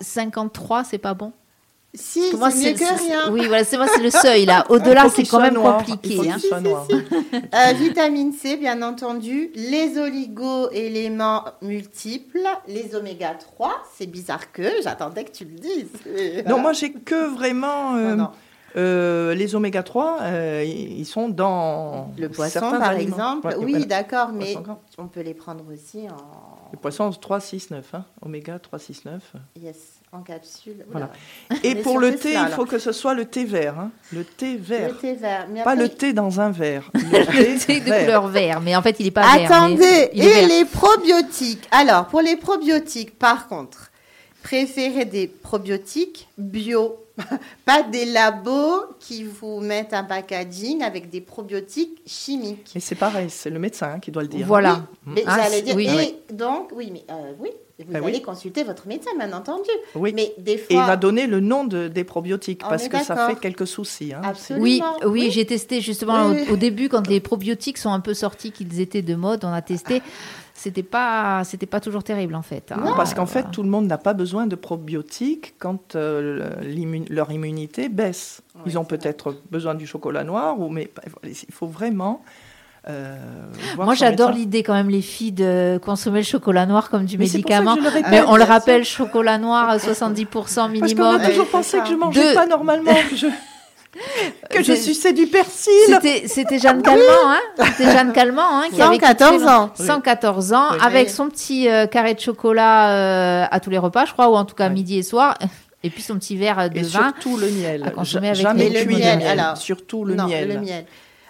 [0.01, 1.33] 53, c'est pas bon
[1.97, 3.31] si, c'est mieux que rien.
[3.31, 4.65] Oui, voilà, c'est moi, c'est le seuil là.
[4.71, 6.31] Au-delà, c'est quand même compliqué.
[6.31, 6.37] Hein.
[7.55, 9.51] Euh, vitamine C, bien entendu.
[9.55, 13.83] Les oligo-éléments multiples, les oméga 3.
[13.97, 16.45] C'est bizarre que j'attendais que tu le dises.
[16.47, 17.97] Non, moi, j'ai que vraiment.
[17.97, 18.17] Euh,
[18.77, 23.55] euh, les oméga 3, euh, ils sont dans le poisson par exemple.
[23.61, 24.55] oui, d'accord, mais
[24.99, 29.05] on peut les prendre aussi en le poisson 3 6 9 hein, oméga 3 6
[29.05, 29.33] 9.
[29.63, 29.77] Yes,
[30.13, 30.85] en capsule.
[30.91, 31.11] Voilà.
[31.63, 33.91] Et pour le thé, il faut que ce soit le thé vert, hein.
[34.13, 34.89] le thé vert.
[34.89, 36.91] Le thé vert, pas le thé dans un verre.
[36.95, 39.53] Le thé, de couleur vert, mais en fait, il n'est pas vert.
[39.53, 41.69] Attendez, et les probiotiques.
[41.71, 43.91] Alors, pour les probiotiques, par contre,
[44.47, 46.99] préférez des probiotiques bio
[47.65, 52.73] pas des labos qui vous mettent un packaging avec des probiotiques chimiques.
[52.77, 54.47] Et c'est pareil, c'est le médecin qui doit le dire.
[54.47, 54.83] Voilà.
[55.07, 55.79] Mais ah, j'allais dire.
[55.79, 59.71] et donc, oui, mais euh, oui, vous ben allez consulter votre médecin, bien entendu.
[59.95, 60.13] Oui.
[60.15, 60.67] Mais des fois...
[60.71, 64.13] Et il va donner le nom de, des probiotiques parce que ça fait quelques soucis.
[64.15, 64.97] Hein, Absolument.
[65.03, 68.81] Oui, oui, j'ai testé justement au, début quand les probiotiques sont un peu sortis, qu'ils
[68.81, 70.03] étaient de mode, on a testé
[70.57, 72.73] c'était pas c'était pas toujours terrible en fait.
[72.73, 72.95] Hein.
[72.97, 76.51] parce qu'en fait tout le monde n'a pas besoin de probiotiques quand euh,
[77.11, 78.43] leur immunité baisse.
[78.65, 80.91] Ils ont peut-être besoin du chocolat noir ou mais
[81.25, 82.23] il faut vraiment
[82.89, 83.17] euh,
[83.77, 87.77] Moi, j'adore l'idée quand même, les filles, de consommer le chocolat noir comme du médicament.
[88.11, 90.81] mais on le rappelle, chocolat noir à 70% minimum.
[90.81, 92.95] Parce qu'on a toujours pensé que je mangeais pas normalement.
[93.11, 93.27] Que je
[94.51, 95.73] que je suçais du persil.
[96.27, 97.41] C'était Jeanne Calment, hein
[97.77, 99.71] C'était Jeanne Calment, hein, qui 114 avait ans.
[99.75, 104.13] 114 ans, avec son petit euh, carré de chocolat euh, à tous les repas, je
[104.13, 105.37] crois, ou en tout cas midi et soir.
[105.83, 107.13] Et puis son petit verre de et vin.
[107.13, 107.85] Surtout le miel.
[107.85, 109.23] À consommer avec Jamais le miel.
[109.23, 110.49] Alors, surtout le miel.
[110.49, 110.85] Le miel.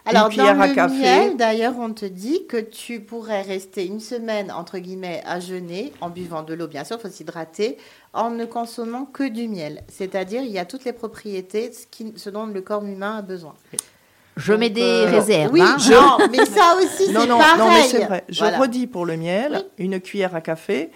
[0.06, 0.94] Alors, dans le café.
[0.94, 5.92] miel, d'ailleurs, on te dit que tu pourrais rester une semaine, entre guillemets, à jeûner,
[6.00, 7.76] en buvant de l'eau, bien sûr, il faut s'hydrater,
[8.12, 9.82] en ne consommant que du miel.
[9.88, 13.22] C'est-à-dire, il y a toutes les propriétés, ce, qui, ce dont le corps humain a
[13.22, 13.54] besoin.
[14.36, 15.52] Je mets des euh, réserves.
[15.52, 15.76] Oui, hein.
[15.90, 17.28] non, mais ça aussi, c'est pareil.
[17.58, 18.24] Non, mais c'est vrai.
[18.28, 20.90] Je redis pour le miel, une cuillère à café,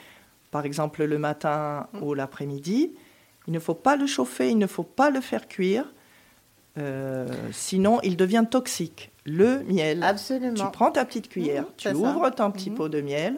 [0.50, 2.92] par exemple le matin ou l'après-midi.
[3.46, 5.86] Il ne faut pas le chauffer, il ne faut pas le faire cuire.
[6.80, 9.10] Euh, sinon, il devient toxique.
[9.26, 10.02] Le miel.
[10.02, 10.54] Absolument.
[10.54, 12.76] Tu prends ta petite cuillère, mhm, tu ouvres ton petit mhm.
[12.76, 13.36] pot de miel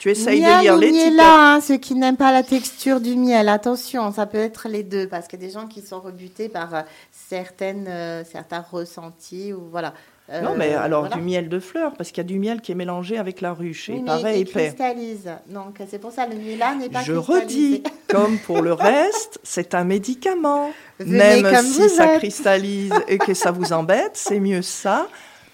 [0.00, 1.12] Tu essayes Miel de lire ou l'étiquette.
[1.12, 4.82] miela, hein, ceux qui n'aiment pas la texture du miel, attention, ça peut être les
[4.82, 6.80] deux, parce qu'il y a des gens qui sont rebutés par euh,
[7.12, 9.94] certaines, euh, certains ressentis, ou voilà.
[10.30, 11.16] Euh, Non, mais alors voilà.
[11.16, 13.52] du miel de fleurs, parce qu'il y a du miel qui est mélangé avec la
[13.52, 14.68] ruche, et Oui, mais pareil il épais.
[14.68, 15.30] cristallise.
[15.48, 19.74] Donc c'est pour ça le miela n'est pas Je redis, comme pour le reste, c'est
[19.74, 20.70] un médicament.
[21.00, 22.18] Venez Même comme si ça êtes.
[22.18, 25.08] cristallise et que ça vous embête, c'est mieux ça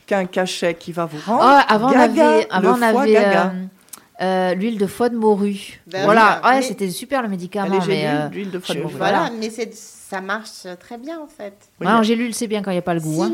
[0.06, 3.02] qu'un cachet qui va vous rendre Oh, avant, gaga, on avait, avant, le on foie
[3.02, 3.52] avait gaga.
[4.20, 5.80] euh, euh, l'huile de foie de morue.
[5.86, 7.78] Ben voilà, oui, ouais, mais- c'était super le médicament.
[7.86, 8.96] Mais, euh, d'huile de foie de je- morue.
[8.98, 9.34] Voilà, Voilà.
[9.38, 11.54] mais c'est- ça marche très bien en fait.
[11.80, 13.22] Oui, ouais, en gélule, c'est bien quand il n'y a pas le goût.
[13.22, 13.32] hein.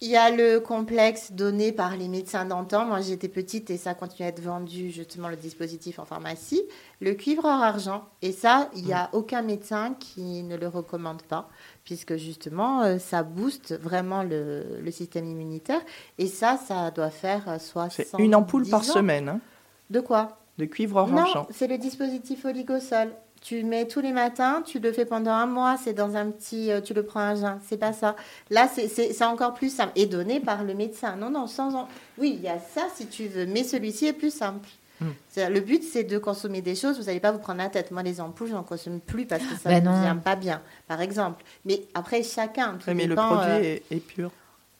[0.00, 2.84] Il y a le complexe donné par les médecins d'antan.
[2.84, 6.62] Moi, j'étais petite et ça continue à être vendu, justement, le dispositif en pharmacie.
[7.00, 8.04] Le cuivre or argent.
[8.20, 11.48] Et ça, il n'y a aucun médecin qui ne le recommande pas,
[11.84, 15.80] puisque justement, euh, ça booste vraiment le, le système immunitaire.
[16.18, 18.82] Et ça, ça doit faire euh, 60 C'est une ampoule par ans.
[18.82, 19.40] semaine hein,
[19.90, 20.36] De quoi?
[20.58, 21.46] De cuivre Non, orangeant.
[21.50, 23.10] c'est le dispositif oligosol.
[23.44, 26.30] Tu le mets tous les matins, tu le fais pendant un mois, c'est dans un
[26.30, 28.16] petit, euh, tu le prends à jeun, c'est pas ça.
[28.48, 31.14] Là, c'est- encore plus simple et donné par le médecin.
[31.16, 31.74] Non, non, sans.
[31.74, 31.86] en-
[32.18, 34.66] Oui, il y a ça si tu veux, mais celui-ci est plus simple.
[34.98, 35.08] Hmm.
[35.36, 37.90] Le but, c'est de consommer des choses, vous n'allez pas vous prendre la tête.
[37.90, 40.00] Moi, les ampoules, je n'en consomme plus parce que ça Ben ne non.
[40.00, 41.44] vient pas bien, par exemple.
[41.66, 42.74] Mais après, chacun.
[42.78, 44.30] tout Oui, mais le produit euh, est, est pur.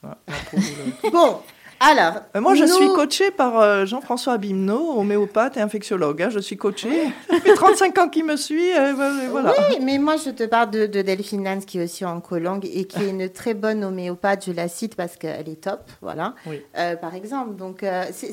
[1.12, 1.40] Bon,
[1.80, 2.14] alors.
[2.36, 6.22] Euh, Moi, je nous- suis coachée par euh, Jean-François Abimno, homéopathe et infectiologue.
[6.22, 6.28] hein.
[6.30, 7.08] Je suis coachée.
[7.30, 8.68] Ça fait 35 ans qu'il me suit.
[8.68, 8.92] et
[9.30, 9.54] voilà-.
[9.70, 12.84] Oui, mais moi, je te parle de, de Delphine Nance, qui est aussi oncologue et
[12.84, 14.44] qui est une très bonne homéopathe.
[14.46, 16.34] Je la cite parce qu'elle est top, voilà.
[16.46, 16.60] Oui.
[16.78, 18.32] Euh, par exemple, donc, euh, c'est,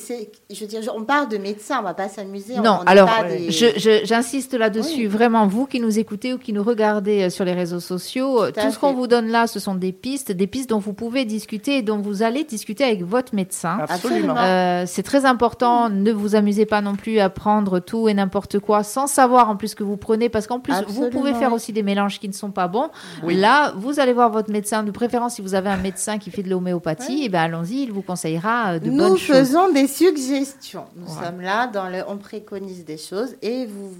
[0.49, 2.55] je veux dire, on parle de médecins, on va pas s'amuser.
[2.57, 3.37] on- Non, on alors, ouais.
[3.49, 5.07] des- J'insiste là-dessus, Oui.
[5.07, 8.51] vraiment, vous qui nous écoutez ou qui nous regardez euh, sur les réseaux sociaux, euh,
[8.51, 10.93] Tout tout ce qu'on vous donne là, ce sont des pistes, des pistes dont vous
[10.93, 13.79] pouvez discuter et dont vous allez discuter avec votre médecin.
[13.87, 14.35] Absolument.
[14.37, 15.89] Euh, c'est très important.
[15.89, 19.55] Ne vous amusez pas non plus à prendre tout et n'importe quoi sans savoir en
[19.55, 22.27] plus ce que vous prenez, parce qu'en plus vous pouvez faire aussi des mélanges qui
[22.27, 22.89] ne sont pas bons.
[23.23, 23.35] Oui.
[23.35, 26.43] Là, vous allez voir votre médecin, de préférence si vous avez un médecin qui fait
[26.43, 29.35] de l'homéopathie, et ben allons-y, il vous conseillera euh, de Nous bonnes choses.
[29.35, 30.85] faisons des suggestions.
[30.95, 33.93] Nous sommes là, dans le, on préconise des choses et vous,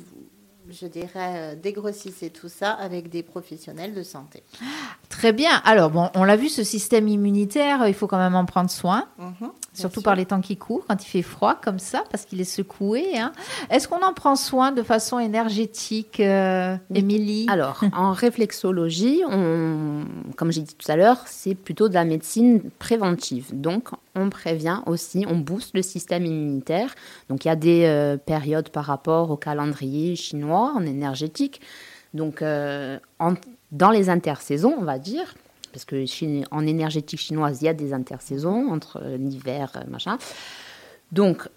[0.72, 4.44] je dirais, euh, dégrossissez tout ça avec des professionnels de santé.
[5.10, 5.62] Très bien.
[5.66, 9.08] Alors bon, on l'a vu, ce système immunitaire, il faut quand même en prendre soin.
[9.18, 12.42] Mhm, Surtout par les temps qui courent, quand il fait froid comme ça, parce qu'il
[12.42, 13.18] est secoué.
[13.18, 13.32] hein.
[13.70, 17.46] Est-ce qu'on en prend soin de façon énergétique, euh, Émilie?
[17.50, 20.04] Alors, en réflexologie, on,
[20.36, 23.48] comme j'ai dit tout à l'heure, c'est plutôt de la médecine préventive.
[23.54, 26.94] Donc, on prévient aussi, on booste le système immunitaire.
[27.30, 31.62] Donc, il y a des euh, périodes par rapport au calendrier chinois en énergétique.
[32.13, 33.34] Donc, euh, en-
[33.71, 35.34] dans les intersaisons, on va dire,
[35.71, 36.04] parce que
[36.54, 40.17] en énergétique chinoise, il y a des intersaisons entre euh, l'hiver, euh, machin.
[41.12, 41.47] Donc,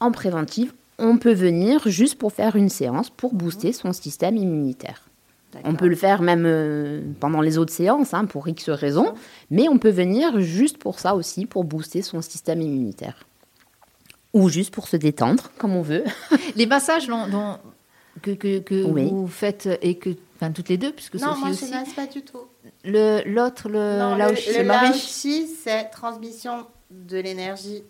[0.00, 5.02] en préventive, on peut venir juste pour faire une séance pour booster son système immunitaire.
[5.64, 9.12] On peut le faire même euh, pendant les autres séances, hein, pour X raisons,
[9.50, 13.26] mais on peut venir juste pour ça aussi, pour booster son système immunitaire.
[14.32, 16.04] Ou juste pour se détendre, comme on veut.
[16.56, 17.58] Les massages dont, dont-
[18.22, 19.08] que, que, que Oui.
[19.10, 21.64] vous faites et que, enfin toutes les deux, puisque Non, Sophie moi, je aussi.
[21.66, 22.46] ne masse pas du tout.
[22.84, 24.62] Le l'autre, le Non, le, je- le.
[24.64, 27.82] Laoshi, c'est transmission de l'énergie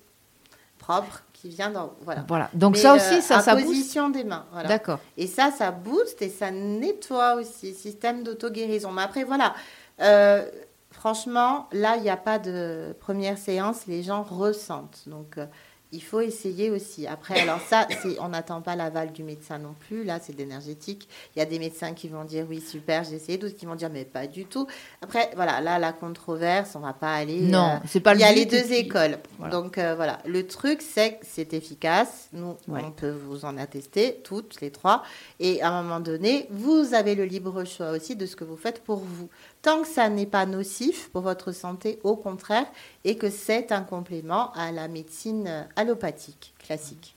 [0.79, 1.92] propre qui vient dans.
[2.03, 2.25] Voilà.
[2.29, 2.51] Voilà.
[2.55, 3.66] Donc Mais, ça euh, aussi, ça, à ça booste.
[3.66, 4.45] position des mains.
[4.53, 4.68] Voilà.
[4.68, 4.99] D'accord.
[5.16, 8.90] Et ça, ça booste et ça nettoie aussi, système d'auto-guérison.
[8.92, 9.55] Mais après, voilà,
[10.01, 10.45] euh,
[10.90, 15.03] franchement, là, il n'y a pas de première séance, les gens ressentent.
[15.07, 15.47] Donc, euh,
[15.92, 17.07] il faut essayer aussi.
[17.07, 17.87] Après, alors ça,
[18.20, 20.05] on n'attend pas l'aval du médecin non plus.
[20.05, 21.09] Là, c'est d'énergétique.
[21.37, 23.38] Il y a des médecins qui vont dire oui, super, j'ai essayé.
[23.38, 24.66] D'autres qui vont dire mais pas du tout.
[25.02, 27.40] Après, voilà, là, la controverse, on va pas aller.
[27.40, 29.18] Non, euh, c'est pas le il y a les deux écoles.
[29.38, 29.52] voilà.
[29.52, 32.28] Donc euh, voilà, le truc c'est que c'est efficace.
[32.33, 32.81] Nous, Ouais.
[32.85, 35.02] on peut vous en attester, toutes les trois.
[35.40, 38.57] Et à un moment donné, vous avez le libre choix aussi de ce que vous
[38.57, 39.28] faites pour vous.
[39.62, 42.66] Tant que ça n'est pas nocif pour votre santé, au contraire,
[43.05, 47.14] et que c'est un complément à la médecine euh, allopathique classique.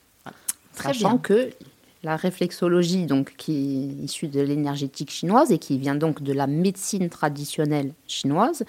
[0.76, 1.18] Très Sachant bien.
[1.18, 1.50] que
[2.04, 6.46] la réflexologie, donc, qui est issue de l'énergétique chinoise et qui vient donc de la
[6.46, 8.64] médecine traditionnelle chinoise,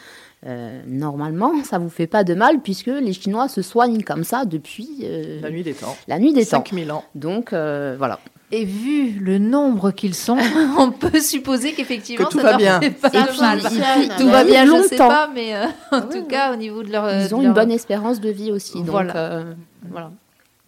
[0.47, 4.47] euh, normalement, ça vous fait pas de mal puisque les Chinois se soignent comme ça
[4.47, 5.95] depuis euh, La nuit des temps.
[6.09, 6.65] la nuit des temps.
[6.65, 7.05] 5000 ans.
[7.15, 8.21] Donc, euh, voilà.
[8.53, 10.39] Et vu le nombre qu'ils sont,
[10.79, 12.81] on peut supposer qu'effectivement Que tout ça va leur bien.
[12.81, 13.59] fait pas Et de puis, mal.
[13.61, 15.09] ils- Tout Bah va bien, je ne sais longtemps.
[15.09, 16.29] pas, mais euh, en Oui, tout oui.
[16.29, 17.13] cas au niveau de leur.
[17.13, 18.75] Ils de ont une bonne espérance de vie aussi.
[18.75, 19.17] Donc, Voilà.
[19.17, 19.55] euh,
[19.91, 20.11] voilà.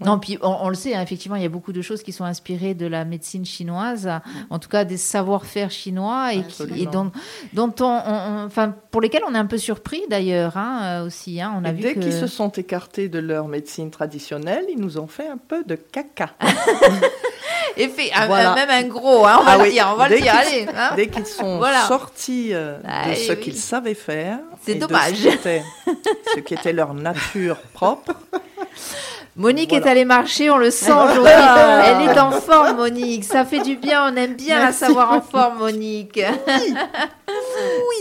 [0.00, 2.24] Non, puis on, le sait, hein, effectivement, il y a beaucoup de choses qui sont
[2.24, 4.08] inspirées de la médecine chinoise,
[4.48, 7.10] en tout cas des savoir-faire chinois, et, qui, dont,
[7.52, 8.00] dont on,
[8.46, 11.40] enfin, pour lesquels on est un peu surpris d'ailleurs hein, euh, aussi.
[11.40, 14.98] Hein, on a vu dès qu'ils se sont écartés de leur médecine traditionnelle, ils nous
[14.98, 16.30] ont fait un peu de caca.
[17.76, 20.66] et fait même un gros, on va ah le dire, on va le dire, allez.
[20.94, 25.14] Dès qu'ils sont sortis euh, de ce qu'ils savaient faire, c'est dommage.
[25.16, 28.12] ce qui était leur nature propre.
[29.38, 31.32] Monique est allée marcher, on le sent aujourd'hui.
[31.84, 33.22] Elle est en forme, Monique.
[33.22, 36.20] Ça fait du bien, on aime bien la savoir en forme, Monique.
[36.48, 36.74] Oui.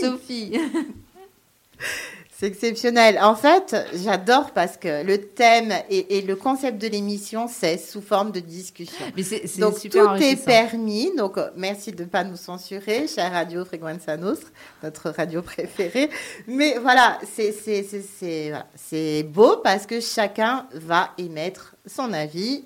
[0.00, 0.60] Sophie.
[2.38, 3.18] C'est exceptionnel.
[3.20, 8.30] En fait, j'adore parce que le thème et, le concept de l'émission, c'est sous forme
[8.30, 9.04] de discussion.
[9.16, 11.10] Mais c'est, donc tout est permis.
[11.16, 14.52] Donc merci de ne pas nous censurer, chère Radio Frequenza Nostre,
[14.84, 16.10] notre radio préférée.
[16.46, 22.64] Mais voilà, c'est, c'est, c'est, c'est beau parce que chacun va émettre son avis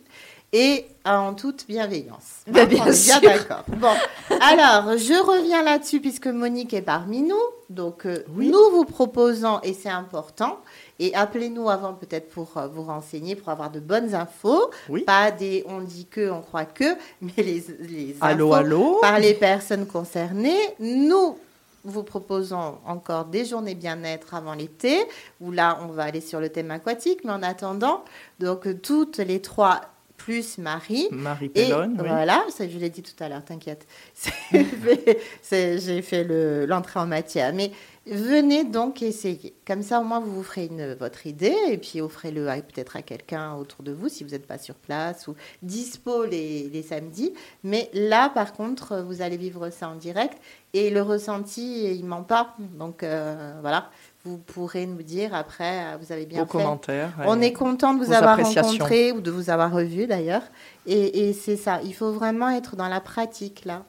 [0.53, 2.43] et en toute bienveillance.
[2.47, 3.65] Bah, bien, bien d'accord.
[3.69, 3.93] Bon,
[4.41, 7.37] alors je reviens là-dessus puisque Monique est parmi nous.
[7.71, 10.59] Donc euh, nous vous proposons, et c'est important,
[10.99, 14.71] et appelez-nous avant peut-être pour euh, vous renseigner, pour avoir de bonnes infos.
[15.07, 19.87] Pas des on dit que, on croit que, mais les, les infos par les personnes
[19.87, 20.61] concernées.
[20.79, 21.39] Nous
[21.85, 25.05] vous proposons encore des journées bien-être avant l'été,
[25.41, 27.21] où là, on va aller sur le thème aquatique.
[27.25, 28.05] Mais en attendant,
[28.39, 29.81] donc toutes les trois
[30.25, 31.09] plus Marie.
[31.11, 32.07] Marie Pellone, oui.
[32.07, 33.87] Voilà, ça, je l'ai dit tout à l'heure, t'inquiète.
[35.51, 36.25] J'ai fait
[36.67, 37.53] l'entrée en matière.
[37.53, 37.73] Mais
[38.07, 39.55] venez donc essayer.
[39.67, 43.03] Comme ça, au moins, vous vous ferez une, votre idée et puis offrez-le peut-être à
[43.03, 47.33] quelqu'un autour de vous si vous n'êtes pas sur place ou dispo les, les, samedis.
[47.65, 50.39] Mais là, par contre, vous allez vivre ça en direct
[50.73, 52.55] et le ressenti, il ment pas.
[52.79, 53.91] Donc, euh, voilà
[54.25, 57.13] vous pourrez nous dire après, euh, vous avez bien Vos commentaires.
[57.27, 60.43] On est content de vous avoir rencontré ou de vous avoir revu d'ailleurs.
[60.87, 63.85] Et, c'est ça, il faut vraiment être dans la pratique là.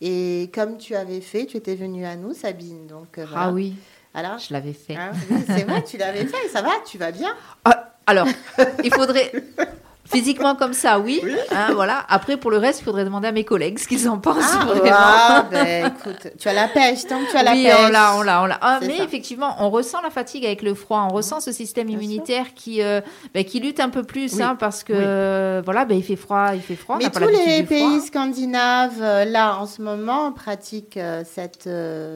[0.00, 2.86] Et comme tu avais fait, tu étais venue à nous, Sabine.
[2.86, 3.76] Donc, euh, Ah oui.
[4.12, 4.96] Alors, je l'avais fait.
[4.98, 5.12] Ah
[5.46, 6.48] c'est vrai, tu l'avais fait.
[6.48, 8.26] Ça va, tu vas bien ah, Alors,
[8.84, 9.32] il faudrait.
[10.10, 11.22] Physiquement comme ça, oui.
[11.50, 12.04] Hein, voilà.
[12.08, 14.64] Après, pour le reste, il faudrait demander à mes collègues ce qu'ils en pensent ah,
[14.64, 14.96] vraiment.
[14.98, 17.74] Ah, ben, écoute, tu as la pêche, tant que tu as la oui, pêche.
[17.78, 18.58] on l'a, on l'a, on l'a.
[18.60, 21.06] Ah, mais effectivement, on ressent la fatigue avec le froid.
[21.10, 23.00] On ressent ce système immunitaire qui, euh,
[23.34, 26.62] ben, qui lutte un peu plus, hein, parce que voilà, ben, il fait froid, il
[26.62, 26.98] fait froid.
[27.00, 31.68] Mais tous les pays scandinaves, euh, là, en ce moment, pratiquent euh, cette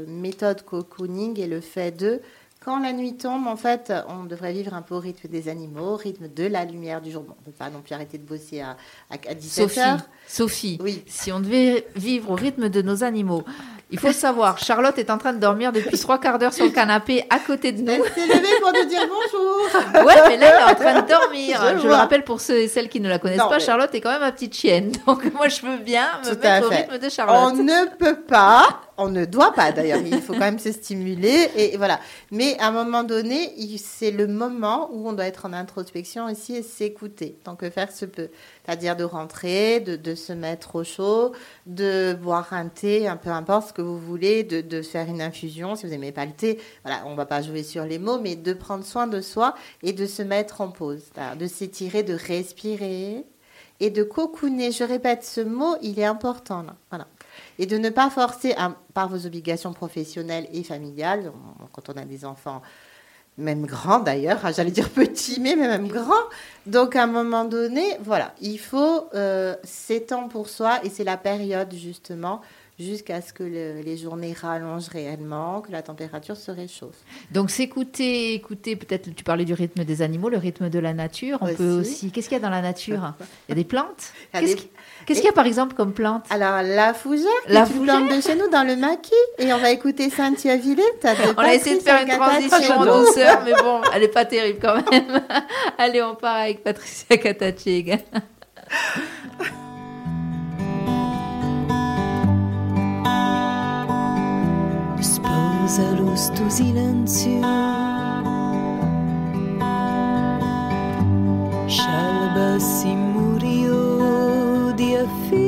[0.07, 2.21] méthode cocooning et le fait de
[2.63, 5.95] quand la nuit tombe, en fait, on devrait vivre un peu au rythme des animaux,
[5.95, 7.23] au rythme de la lumière du jour.
[7.23, 8.77] Bon, on ne peut pas non plus arrêter de bosser à,
[9.11, 9.81] à, 17 Sophie,
[10.27, 11.03] Sophie, oui.
[11.07, 13.45] si on devait vivre au rythme de nos animaux,
[13.93, 16.71] il faut savoir, Charlotte est en train de dormir depuis trois quarts d'heure sur le
[16.71, 17.91] canapé à côté de nous.
[17.91, 20.07] Elle s'est levée pour nous dire bonjour.
[20.07, 21.79] Ouais, mais là, elle est en train de dormir.
[21.81, 24.13] Je, le rappelle pour ceux et celles qui ne la connaissent pas, Charlotte est quand
[24.13, 24.93] même ma petite chienne.
[25.07, 27.53] Donc moi, je veux bien me mettre au rythme de Charlotte.
[27.53, 31.51] On ne peut pas, on ne doit pas d'ailleurs, il faut quand même se stimuler.
[31.57, 31.99] Et voilà.
[32.31, 36.55] Mais à un moment donné, c'est le moment où on doit être en introspection aussi
[36.55, 38.29] et s'écouter, tant que faire se peut
[38.65, 41.33] c'est-à-dire de rentrer, de, se mettre au chaud,
[41.67, 45.77] de boire un thé, un peu importe ce que vous voulez, de, faire une infusion
[45.77, 46.61] si vous n'aimez pas le thé.
[46.85, 49.55] Voilà, on ne va pas jouer sur les mots, mais de prendre soin de soi
[49.83, 51.05] et de se mettre en pause,
[51.39, 53.25] de s'étirer, de respirer
[53.81, 54.73] et de cocooner.
[54.73, 56.65] Je répète, ce mot, il est important.
[56.91, 57.07] Voilà.
[57.59, 58.55] Et de ne pas forcer
[58.95, 61.33] par vos obligations professionnelles et familiales,
[61.73, 62.63] quand on a des enfants
[63.41, 66.13] même grand d'ailleurs, ah, j'allais dire petit, mais même grand.
[66.67, 69.55] Donc à un moment donné, voilà, il faut euh,
[70.09, 72.41] temps pour soi et c'est la période justement
[72.81, 76.97] jusqu'à ce que les journées rallongent réellement, que la température se réchauffe.
[77.31, 81.39] Donc s'écouter, écouter, peut-être tu parlais du rythme des animaux, le rythme de la nature.
[81.43, 82.11] On peut aussi.
[82.11, 83.15] Qu'est-ce qu'il y a dans la nature?
[83.21, 84.13] Il y a des plantes?
[84.33, 84.57] Qu'est-ce
[85.07, 86.25] qu'il y a par exemple comme plante?
[86.31, 90.11] Alors la fougère, la plante de chez nous dans le maquis, et on va écouter
[90.11, 91.07] Cynthia Villette.
[91.37, 94.59] On a essayé de faire une transition en douceur, mais bon, elle n'est pas terrible
[94.61, 95.23] quand même.
[95.79, 97.17] Allez, on part avec Patricia.
[105.01, 107.41] Sposa sto silenzio
[111.67, 112.95] Scialba si
[115.11, 115.40] feel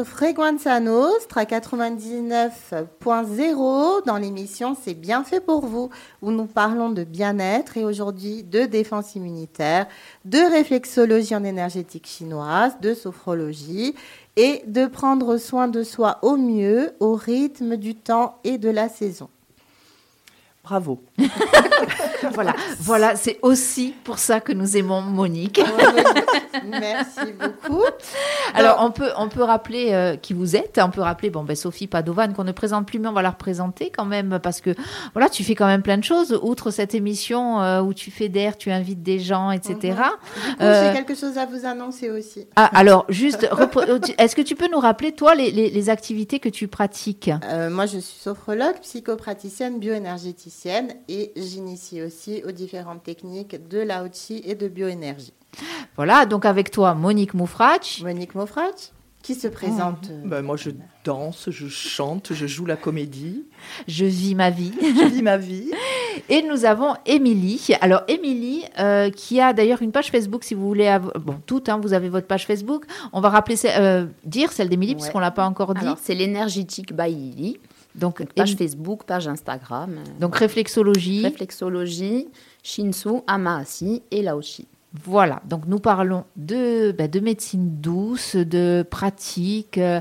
[0.00, 5.90] sur Frequenza Nostra 99.0 dans l'émission C'est bien fait pour vous
[6.22, 9.86] où nous parlons de bien-être et aujourd'hui de défense immunitaire,
[10.24, 13.94] de réflexologie en énergétique chinoise, de sophrologie
[14.36, 18.88] et de prendre soin de soi au mieux au rythme du temps et de la
[18.88, 19.28] saison.
[20.70, 21.00] Bravo.
[22.34, 25.60] Voilà, voilà, c'est aussi pour ça que nous aimons Monique.
[26.68, 27.82] Merci beaucoup.
[28.54, 30.78] Alors, on peut, on peut rappeler euh, qui vous êtes.
[30.82, 33.30] On peut rappeler, bon, ben, Sophie Padovan, qu'on ne présente plus, mais on va la
[33.30, 34.74] représenter quand même, parce que,
[35.14, 36.38] voilà, tu fais quand même plein de choses.
[36.42, 39.94] Outre cette émission euh, où tu fais d'air, tu invites des gens, etc.
[39.96, 42.46] Coup, Euh, j'ai quelque chose à vous annoncer aussi.
[42.54, 43.48] Ah, alors, juste,
[44.18, 47.30] est-ce que tu peux nous rappeler, toi, les, les- les activités que tu pratiques?
[47.70, 54.54] Moi, je suis sophrologue, psychopraticienne, bioénergéticienne et j'initie aussi aux différentes techniques de Lao-Chi et
[54.54, 55.32] de bioénergie.
[55.96, 58.00] Voilà, donc avec toi, Monique Moufrach.
[58.02, 58.92] Monique Mofrach,
[59.22, 60.08] qui se présente.
[60.10, 60.70] euh, Ben, moi, je
[61.04, 63.44] danse, je chante, je joue la comédie,
[63.88, 64.72] Je vis ma vie.
[64.80, 65.70] je vis ma vie.
[66.28, 67.68] Et nous avons Émilie.
[67.80, 71.78] Alors Émilie, euh, qui a d'ailleurs une page Facebook, si vous voulez, bon toutes, hein,
[71.82, 72.84] vous avez votre page Facebook.
[73.12, 74.98] On va rappeler, euh, dire celle d'Émilie Ouais.
[74.98, 75.80] puisqu'on l'a pas encore dit.
[75.84, 77.58] Alors, c'est l'énergétique by Lily.
[77.94, 79.96] Donc, Donc, page Facebook, page Instagram.
[79.98, 81.22] euh, donc réflexologie.
[81.22, 82.28] Réflexologie,
[82.62, 84.66] Shinsu, Amaasi et Laoshi.
[85.04, 85.40] Voilà.
[85.48, 89.78] Donc nous parlons de bah, de médecine douce, de pratique.
[89.78, 90.00] euh,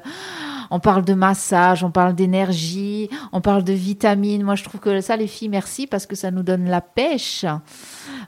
[0.71, 4.43] on parle de massage, on parle d'énergie, on parle de vitamines.
[4.43, 7.43] Moi, je trouve que ça, les filles, merci parce que ça nous donne la pêche.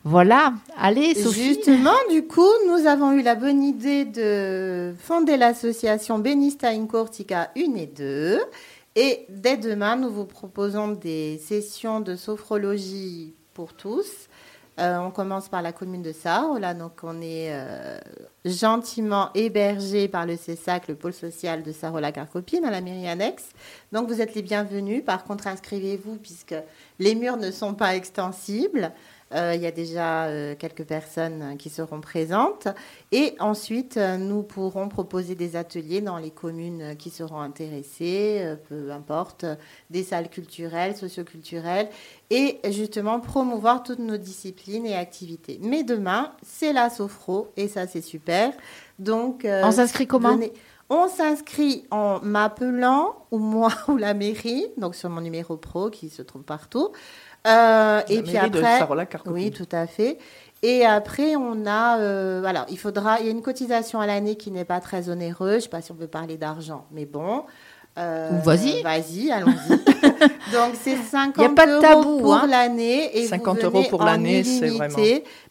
[0.04, 0.54] Voilà.
[0.78, 1.44] Allez, Sophie.
[1.50, 7.52] Justement, du coup, nous avons eu la bonne idée de fonder l'association Benista in Cortica
[7.56, 8.40] 1 et 2.
[8.96, 14.28] Et dès demain, nous vous proposons des sessions de sophrologie pour tous.
[14.80, 18.00] Euh, on commence par la commune de Sarola, donc on est euh,
[18.46, 23.50] gentiment hébergé par le CESAC, le pôle social de Sarola-Carcopine, à la mairie annexe.
[23.92, 25.04] Donc vous êtes les bienvenus.
[25.06, 26.56] Par contre, inscrivez-vous puisque
[27.00, 28.92] les murs ne sont pas extensibles.
[29.34, 32.68] Euh, il y a déjà euh, quelques personnes euh, qui seront présentes.
[33.12, 39.46] Et ensuite, nous pourrons proposer des ateliers dans les communes qui seront intéressées, peu importe,
[39.90, 41.90] des salles culturelles, socioculturelles,
[42.30, 45.60] et justement promouvoir toutes nos disciplines et activités.
[45.62, 48.54] Mais demain, c'est la Sophro, et ça, c'est super.
[49.00, 50.36] Donc, euh, On s'inscrit comment?
[50.36, 50.54] venez-
[50.94, 56.10] on s'inscrit en m'appelant, ou moi, ou la mairie, donc sur mon numéro pro qui
[56.10, 56.90] se trouve partout.
[57.48, 58.80] Euh, et puis de après,
[59.28, 60.18] oui, tout à fait.
[60.64, 64.36] Et après, on a, euh, alors, il faudra, il y a une cotisation à l'année
[64.36, 65.56] qui n'est pas très onéreuse.
[65.56, 67.46] Je sais pas si on peut parler d'argent, mais bon.
[67.98, 68.82] Euh, vas-y.
[68.84, 69.70] Vas-y, allons-y.
[70.54, 72.48] Donc, c'est 50 Y a pas de euros tabou, pour hein.
[72.48, 73.18] l'année.
[73.18, 74.96] et vous 50 venez euros pour en l'année, c'est vraiment-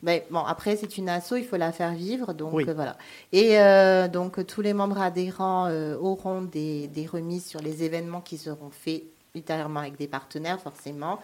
[0.02, 2.32] Mais bon, après, c'est une asso, il faut la faire vivre.
[2.32, 2.64] Donc, Oui.
[2.68, 2.96] euh, voilà.
[3.32, 8.20] Et euh, donc, tous les membres adhérents euh, auront des, des remises sur les événements
[8.20, 9.02] qui seront faits
[9.34, 11.18] ultérieurement avec des partenaires, forcément.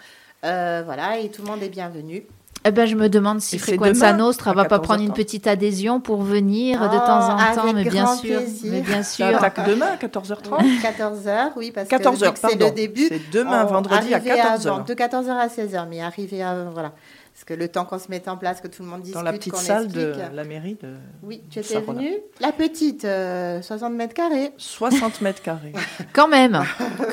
[0.45, 2.25] Euh, voilà, et tout le monde est bienvenu.
[2.69, 5.15] Eh ben, je me demande si Frequenza demain, Nostra à va pas prendre une 14h30.
[5.15, 9.29] petite adhésion pour venir de Oh, temps en temps, mais bien sûr, mais bien Ça
[9.29, 9.37] sûr.
[9.37, 13.07] attaque demain à 14h30 14h, oui, parce 14 que c'est le début.
[13.09, 14.85] C'est demain, on- vendredi, à arriver 14 avant, heures.
[14.85, 16.57] De 14h à 16h, mais arriver à.
[16.73, 16.93] Voilà.
[17.37, 19.23] Parce que le temps qu'on se mette en place, que tout le monde discute, Dans
[19.23, 23.93] la petite salle de la mairie de Oui, tu étais venue La petite, euh, 60
[23.93, 24.53] mètres carrés.
[24.57, 25.75] 60 mètres carrés.
[26.15, 26.59] Quand même,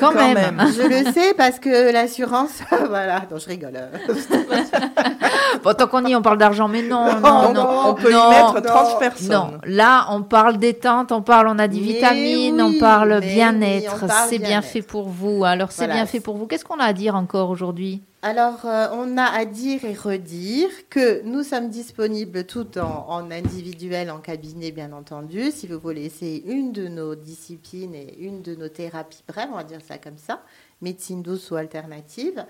[0.00, 0.56] quand, Quand même.
[0.56, 0.62] même.
[0.74, 3.74] Je le sais parce que l'assurance, voilà, donc je rigole.
[5.62, 8.30] Bon, tant qu'on y est, on parle d'argent, mais non, non, on peut non, y
[8.30, 9.30] mettre non, 30 personnes.
[9.30, 13.20] Non, là, on parle détente, on parle, on a des Mais vitamines, oui, on parle
[13.20, 14.02] bien-être.
[14.02, 15.44] oui, c'est bien fait pour vous.
[15.44, 15.94] Alors, c'est Voilà.
[15.94, 16.46] bien fait pour vous.
[16.46, 18.02] Qu'est-ce qu'on a à dire encore aujourd'hui?
[18.26, 24.10] Alors, euh, on a à dire et redire que nous sommes disponibles tout en, individuel,
[24.10, 25.50] en cabinet, bien entendu.
[25.50, 29.56] Si vous voulez essayer une de nos disciplines et une de nos thérapies brèves, on
[29.56, 30.40] va dire ça comme ça,
[30.80, 32.46] médecine douce ou alternative.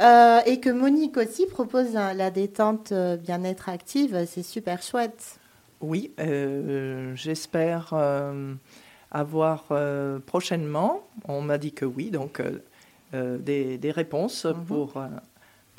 [0.00, 4.24] Euh, et que Monique aussi propose la détente euh, bien-être active.
[4.26, 5.38] C'est super chouette.
[5.82, 6.10] Oui,
[7.16, 7.92] j'espère
[9.10, 9.64] avoir
[10.24, 12.40] prochainement, on m'a dit que oui, donc
[13.12, 14.64] des, des réponses Mhm.
[14.66, 15.06] pour euh,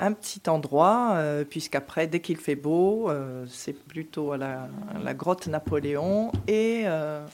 [0.00, 4.62] un petit endroit, euh, puisqu'après, dès qu'il fait beau, euh, c'est plutôt à la,
[4.94, 7.24] à la grotte Napoléon et euh,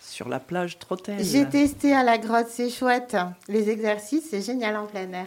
[0.00, 1.22] sur la plage Trottel.
[1.22, 3.16] J'ai testé à la grotte, c'est chouette.
[3.48, 5.26] Les exercices, c'est génial en plein air.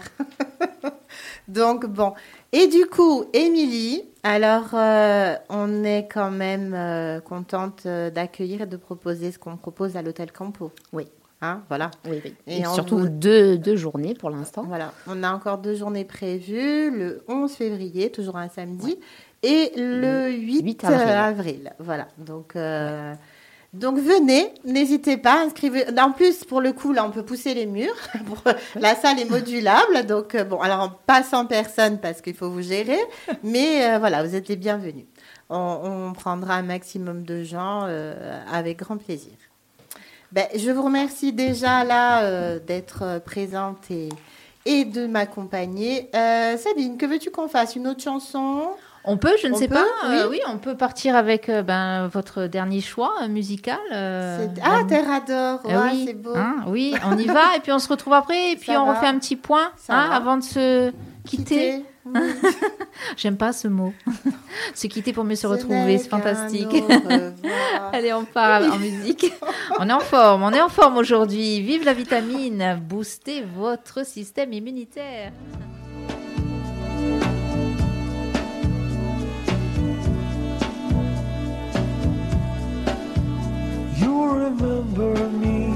[1.48, 2.14] Donc bon.
[2.52, 8.66] Et du coup, Émilie, alors euh, on est quand même euh, contente euh, d'accueillir et
[8.66, 10.72] de proposer ce qu'on propose à l'hôtel Campo.
[10.92, 11.08] Oui.
[11.44, 11.92] Hein, voilà.
[12.10, 12.34] Oui, oui.
[12.48, 14.64] Et surtout vous- deux, deux journées pour l'instant.
[14.66, 14.94] Voilà.
[15.08, 18.98] On a encore deux journées prévues, le 11 février, toujours un samedi,
[19.44, 21.10] et le 8, 8 avril.
[21.10, 21.74] avril.
[21.80, 22.08] Voilà.
[22.18, 23.14] Donc, euh,
[23.74, 25.84] donc venez, n'hésitez pas, inscrivez.
[26.00, 27.94] En plus, pour le coup, là, on peut pousser les murs.
[28.80, 32.62] La salle est modulable, donc euh, bon, alors pas 100 personnes parce qu'il faut vous
[32.62, 33.00] gérer,
[33.44, 35.06] mais euh, voilà, vous êtes les bienvenus.
[35.50, 39.34] On, on prendra un maximum de gens euh, avec grand plaisir.
[40.34, 44.10] Ben, je vous remercie déjà là euh, d'être euh, présente et,
[44.66, 46.10] et de m'accompagner.
[46.16, 47.76] Euh, Sabine, que veux-tu qu'on fasse?
[47.76, 48.64] Une autre chanson?
[49.06, 50.10] On peut, je ne On sais peut, pas.
[50.10, 50.40] euh, oui.
[50.48, 53.78] on peut partir avec euh, ben, votre dernier choix euh, musical.
[53.92, 54.38] Ah,
[54.82, 56.34] ben, Terre adore, eh ouais, oui, c'est beau.
[56.36, 58.86] hein, oui, on y va et puis on se retrouve après et puis Ça on
[58.88, 58.94] va.
[58.94, 60.16] refait un petit point hein, va.
[60.16, 60.92] avant de se
[61.28, 61.44] quitter.
[61.44, 61.86] Quitter.
[63.18, 63.94] J'aime pas ce mot.
[64.74, 66.68] se quitter pour mieux se retrouver, c'est fantastique.
[67.94, 69.32] Allez, on part en musique.
[69.80, 71.62] On est en forme, on est en forme aujourd'hui.
[71.62, 75.32] Vive la vitamine, boostez votre système immunitaire.
[84.00, 85.70] You remember me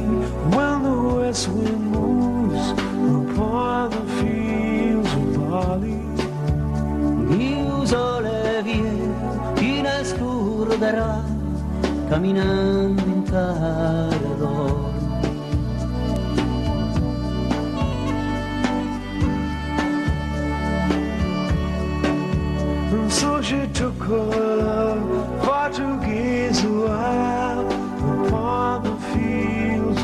[0.56, 5.97] when the west wind moves upon the fields of barley.
[7.88, 9.14] Il sole viene
[9.56, 10.04] fino a
[12.10, 14.92] camminando in terra d'oro.
[22.92, 27.66] And so she took her love for to gaze a while
[28.26, 30.02] upon the fields.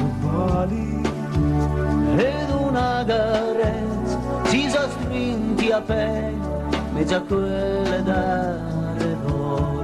[2.15, 6.42] Ed una carezza si strinti a pelle,
[6.93, 9.83] mezzo a quelle d'are d'oro.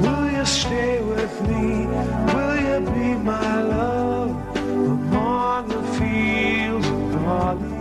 [0.00, 1.86] Will you stay with me?
[2.34, 7.78] Will you be my love among the fields of barley?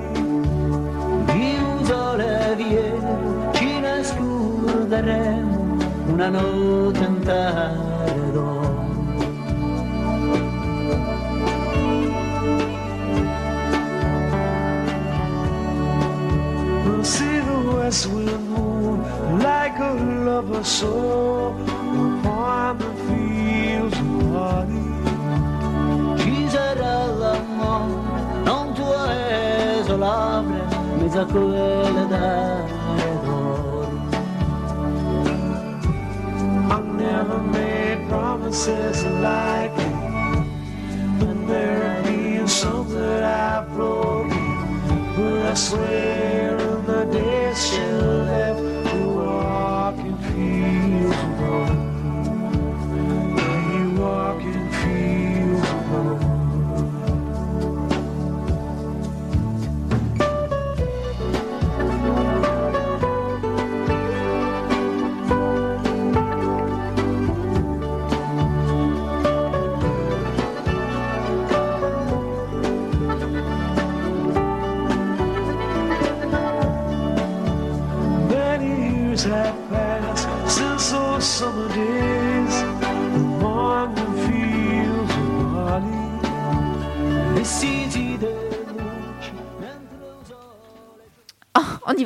[1.35, 5.77] Il sole viene fino a scurderemo
[6.11, 7.19] una notte in
[17.91, 18.99] I'll move
[19.41, 23.97] like a soul upon the fields
[31.15, 31.39] of tu
[31.95, 32.27] mi da
[36.69, 36.71] I
[37.03, 39.95] never made promises like you,
[41.19, 44.53] but there have been some that I've broken,
[45.15, 46.48] but I swear.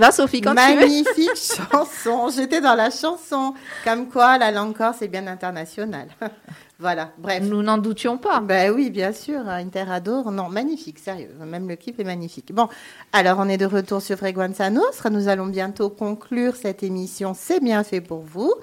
[0.03, 0.79] On y va, Sophie, quand tu veux.
[0.81, 1.29] Magnifique
[1.71, 2.27] chanson.
[2.35, 3.53] J'étais dans la chanson.
[3.85, 6.09] Comme quoi, la langue corse est bien internationale.
[6.79, 7.41] voilà, bref.
[7.43, 8.41] Nous n'en doutions pas.
[8.41, 12.53] Ben oui, bien sûr, Interador, non, magnifique, sérieux, même le clip est magnifique.
[12.53, 12.67] Bon,
[13.13, 17.61] alors on est de retour sur Freguenza Nostra, nous allons bientôt conclure cette émission, c'est
[17.61, 18.53] bien fait pour vous.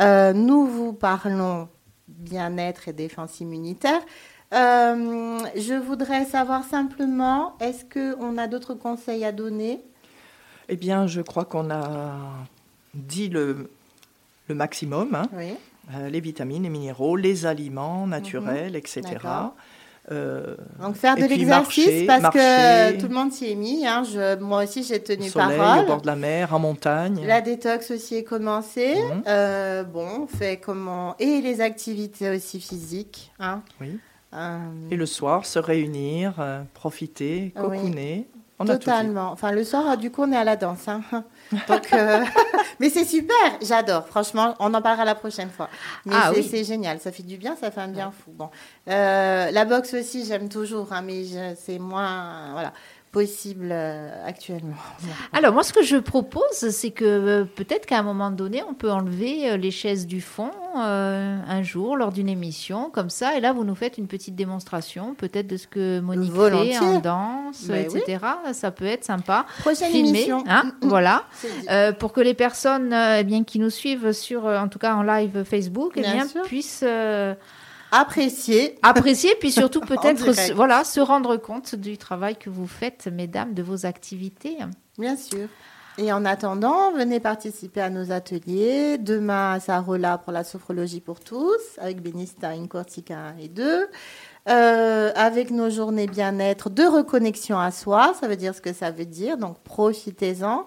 [0.00, 1.68] Euh, nous vous parlons
[2.08, 4.00] bien-être et défense immunitaire.
[4.52, 9.84] Euh, je voudrais savoir simplement, est-ce qu'on a d'autres conseils à donner
[10.70, 12.14] Eh bien, je crois qu'on a
[12.94, 13.70] dit le,
[14.48, 15.14] le maximum.
[15.14, 15.28] hein.
[15.34, 15.54] Oui.
[15.94, 19.00] Euh, les vitamines, les minéraux, les aliments naturels, etc.
[19.04, 19.12] Mhm.
[19.12, 19.54] D'accord.
[20.12, 22.38] Euh, Donc faire de l'exercice parce marcher.
[22.38, 23.86] que tout le monde s'y est mis.
[23.86, 24.02] hein.
[24.04, 25.84] Je, moi aussi, j'ai tenu soleil, parole.
[25.84, 27.24] au bord de la mer, en montagne.
[27.26, 28.94] La détox aussi est commencée.
[28.94, 29.22] Mhm.
[29.26, 31.16] Euh, bon, on fait comment?
[31.18, 33.32] Et les activités aussi physiques.
[33.40, 33.62] Hein.
[33.80, 33.98] Oui.
[34.32, 34.58] Euh,
[34.92, 36.34] Et le soir, se réunir,
[36.74, 37.78] profiter, Ah oui.
[38.62, 38.66] On.
[38.66, 39.30] Totalement.
[39.32, 40.86] Enfin, le soir, du coup, on est à la danse.
[40.86, 41.00] hein.
[41.68, 42.22] Donc, euh,
[42.78, 43.34] mais c'est super.
[43.62, 44.06] J'adore.
[44.06, 45.68] Franchement, on en parlera la prochaine fois.
[46.04, 46.64] Mais Ah c'est oui.
[46.64, 47.00] génial.
[47.00, 47.56] Ça fait du bien.
[47.56, 48.30] Ça fait un bien fou.
[48.32, 48.50] Bon,
[48.88, 51.24] Euh, la boxe aussi, j'aime toujours, hein, mais
[51.56, 52.72] c'est moins, voilà,
[53.12, 54.76] possible euh, actuellement.
[55.02, 55.08] Bon.
[55.32, 58.74] Alors moi, ce que je propose, c'est que euh, peut-être qu'à un moment donné, on
[58.74, 63.36] peut enlever euh, les chaises du fond euh, un jour lors d'une émission, comme ça,
[63.36, 66.74] et là, vous nous faites une petite démonstration, peut-être de ce que Monique Volontiers.
[66.74, 67.98] fait en danse, Ben oui.
[68.00, 68.24] etc.
[68.52, 69.44] Ça peut être sympa.
[69.60, 70.44] Prochaine Filmé, émission.
[70.48, 70.88] hein, Mm, mm.
[70.88, 71.24] voilà.
[71.70, 75.02] Euh, pour que les personnes eh bien, qui nous suivent sur, en tout cas en
[75.02, 77.34] live Facebook, eh Bien puissent euh,
[77.92, 78.78] Apprécier.
[78.82, 83.62] apprécier, puis surtout peut-être voilà, se rendre compte du travail que vous faites, mesdames, de
[83.62, 84.58] vos activités.
[84.98, 85.48] Bien sûr.
[85.98, 88.96] Et en attendant, venez participer à nos ateliers.
[88.96, 93.88] Demain à Sarola pour la sophrologie pour tous, avec Benista, Incortica 1 et 2.
[94.48, 98.90] Euh, avec nos journées bien-être de reconnexion à soi, ça veut dire ce que ça
[98.90, 100.66] veut dire, donc profitez-en.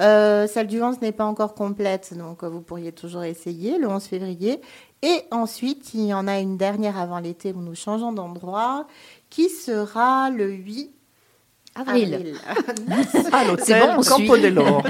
[0.00, 3.86] Euh, celle du 11 n'est pas encore complète, donc euh, vous pourriez toujours essayer le
[3.88, 4.60] 11 février.
[5.02, 8.86] Et ensuite, il y en a une dernière avant l'été où nous changeons d'endroit,
[9.30, 10.90] qui sera le 8
[11.76, 12.14] Avril.
[12.14, 12.36] avril.
[13.32, 14.02] À l'hôtel bon.
[14.02, 14.80] Campo dell'Oro.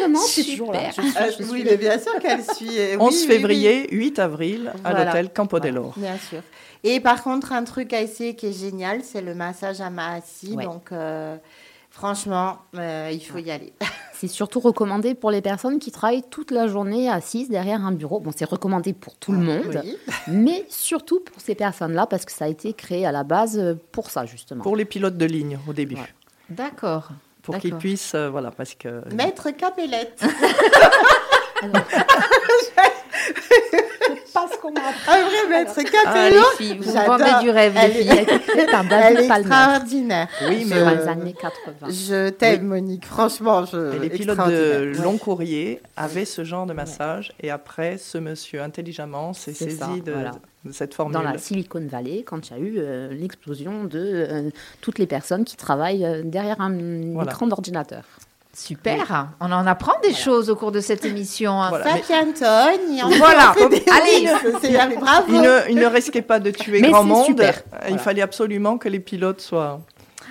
[0.00, 0.90] Non, non, suis toujours là.
[0.90, 1.04] Super.
[1.04, 2.78] Je suis- Ah, je suis oui, mais bien sûr qu'elle suit.
[2.78, 5.04] euh, 11 oui, oui, février, 8 avril, à Voilà.
[5.06, 5.62] l'hôtel Campo oui.
[5.62, 5.92] dell'Oro.
[5.96, 6.40] Bien sûr.
[6.84, 10.54] Et par contre, un truc à essayer qui est génial, c'est le massage à Maassi.
[10.56, 10.64] Ouais.
[10.64, 11.36] Donc, euh,
[11.92, 13.72] franchement, euh, il faut y aller.
[14.12, 18.20] C'est surtout recommandé pour les personnes qui travaillent toute la journée assises derrière un bureau.
[18.20, 19.96] Bon, c'est recommandé pour tout le monde, Oui.
[20.28, 24.10] mais surtout pour ces personnes-là, parce que ça a été créé à la base pour
[24.10, 24.62] ça, justement.
[24.62, 25.96] Pour les pilotes de ligne au début.
[25.96, 26.14] Ouais.
[26.50, 27.08] D'accord.
[27.42, 29.02] Pour qu'ils puissent, euh, voilà, parce que.
[29.12, 30.24] Maître Capellette.
[34.34, 36.40] Parce qu'on m'a Un vrai Maître Ah, Capello.
[36.58, 38.26] les filles, vous vendez du rêve, les filles.
[38.90, 40.28] Elle est extraordinaire.
[40.48, 41.88] Oui, mais dans Euh, les années 80.
[41.90, 43.04] Je t'aime, Monique.
[43.06, 43.96] Franchement, je.
[43.96, 47.32] Et les pilotes de long courrier avaient ce genre de massage.
[47.40, 51.14] Et après, ce monsieur, intelligemment, s'est saisi ça, de, cette formule.
[51.14, 54.50] Dans la Silicon Valley, quand il y a eu euh, l'explosion de euh,
[54.80, 56.72] toutes les personnes qui travaillent euh, derrière un
[57.12, 57.30] Voilà.
[57.32, 58.04] écran d'ordinateur.
[58.56, 59.28] Super.
[59.40, 61.62] On en apprend des choses au cours de cette émission.
[61.62, 61.68] hein.
[61.70, 61.84] Voilà.
[61.94, 63.54] Mais- Voilà.
[63.92, 64.96] Allez.
[64.96, 65.24] bravo.
[65.28, 67.24] Il ne, il ne risquait pas de tuer Mais grand monde.
[67.26, 67.62] super.
[67.72, 67.98] Il Voilà.
[67.98, 69.80] fallait absolument que les pilotes soient.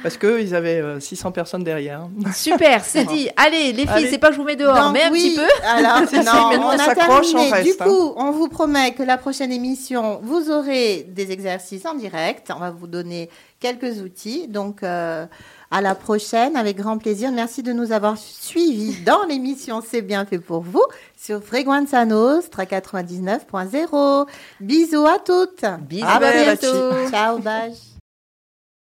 [0.04, 2.08] Parce qu'ils avaient euh, 600 personnes derrière.
[2.34, 3.30] Super, c'est dit.
[3.38, 5.36] Allez, les filles, c'est pas que je vous mets dehors, Donc, mais un oui, petit
[5.36, 5.68] peu.
[5.68, 6.02] Alors,
[6.60, 7.52] non, on, on a s'accroche, on terminé.
[7.52, 11.94] reste, du coup, on vous promet que la prochaine émission, vous aurez des exercices en
[11.94, 12.52] direct.
[12.56, 14.48] On va vous donner quelques outils.
[14.48, 15.28] Donc, euh,
[15.72, 17.32] à la prochaine, avec grand plaisir.
[17.32, 20.84] Merci de nous avoir suivis dans l'émission C'est bien fait pour vous
[21.18, 24.28] sur Freguenza Nostra 99.0.
[24.60, 25.66] Bisous à toutes.
[25.88, 27.10] Bisous, À bientôt.
[27.10, 27.91] Ciao, bye.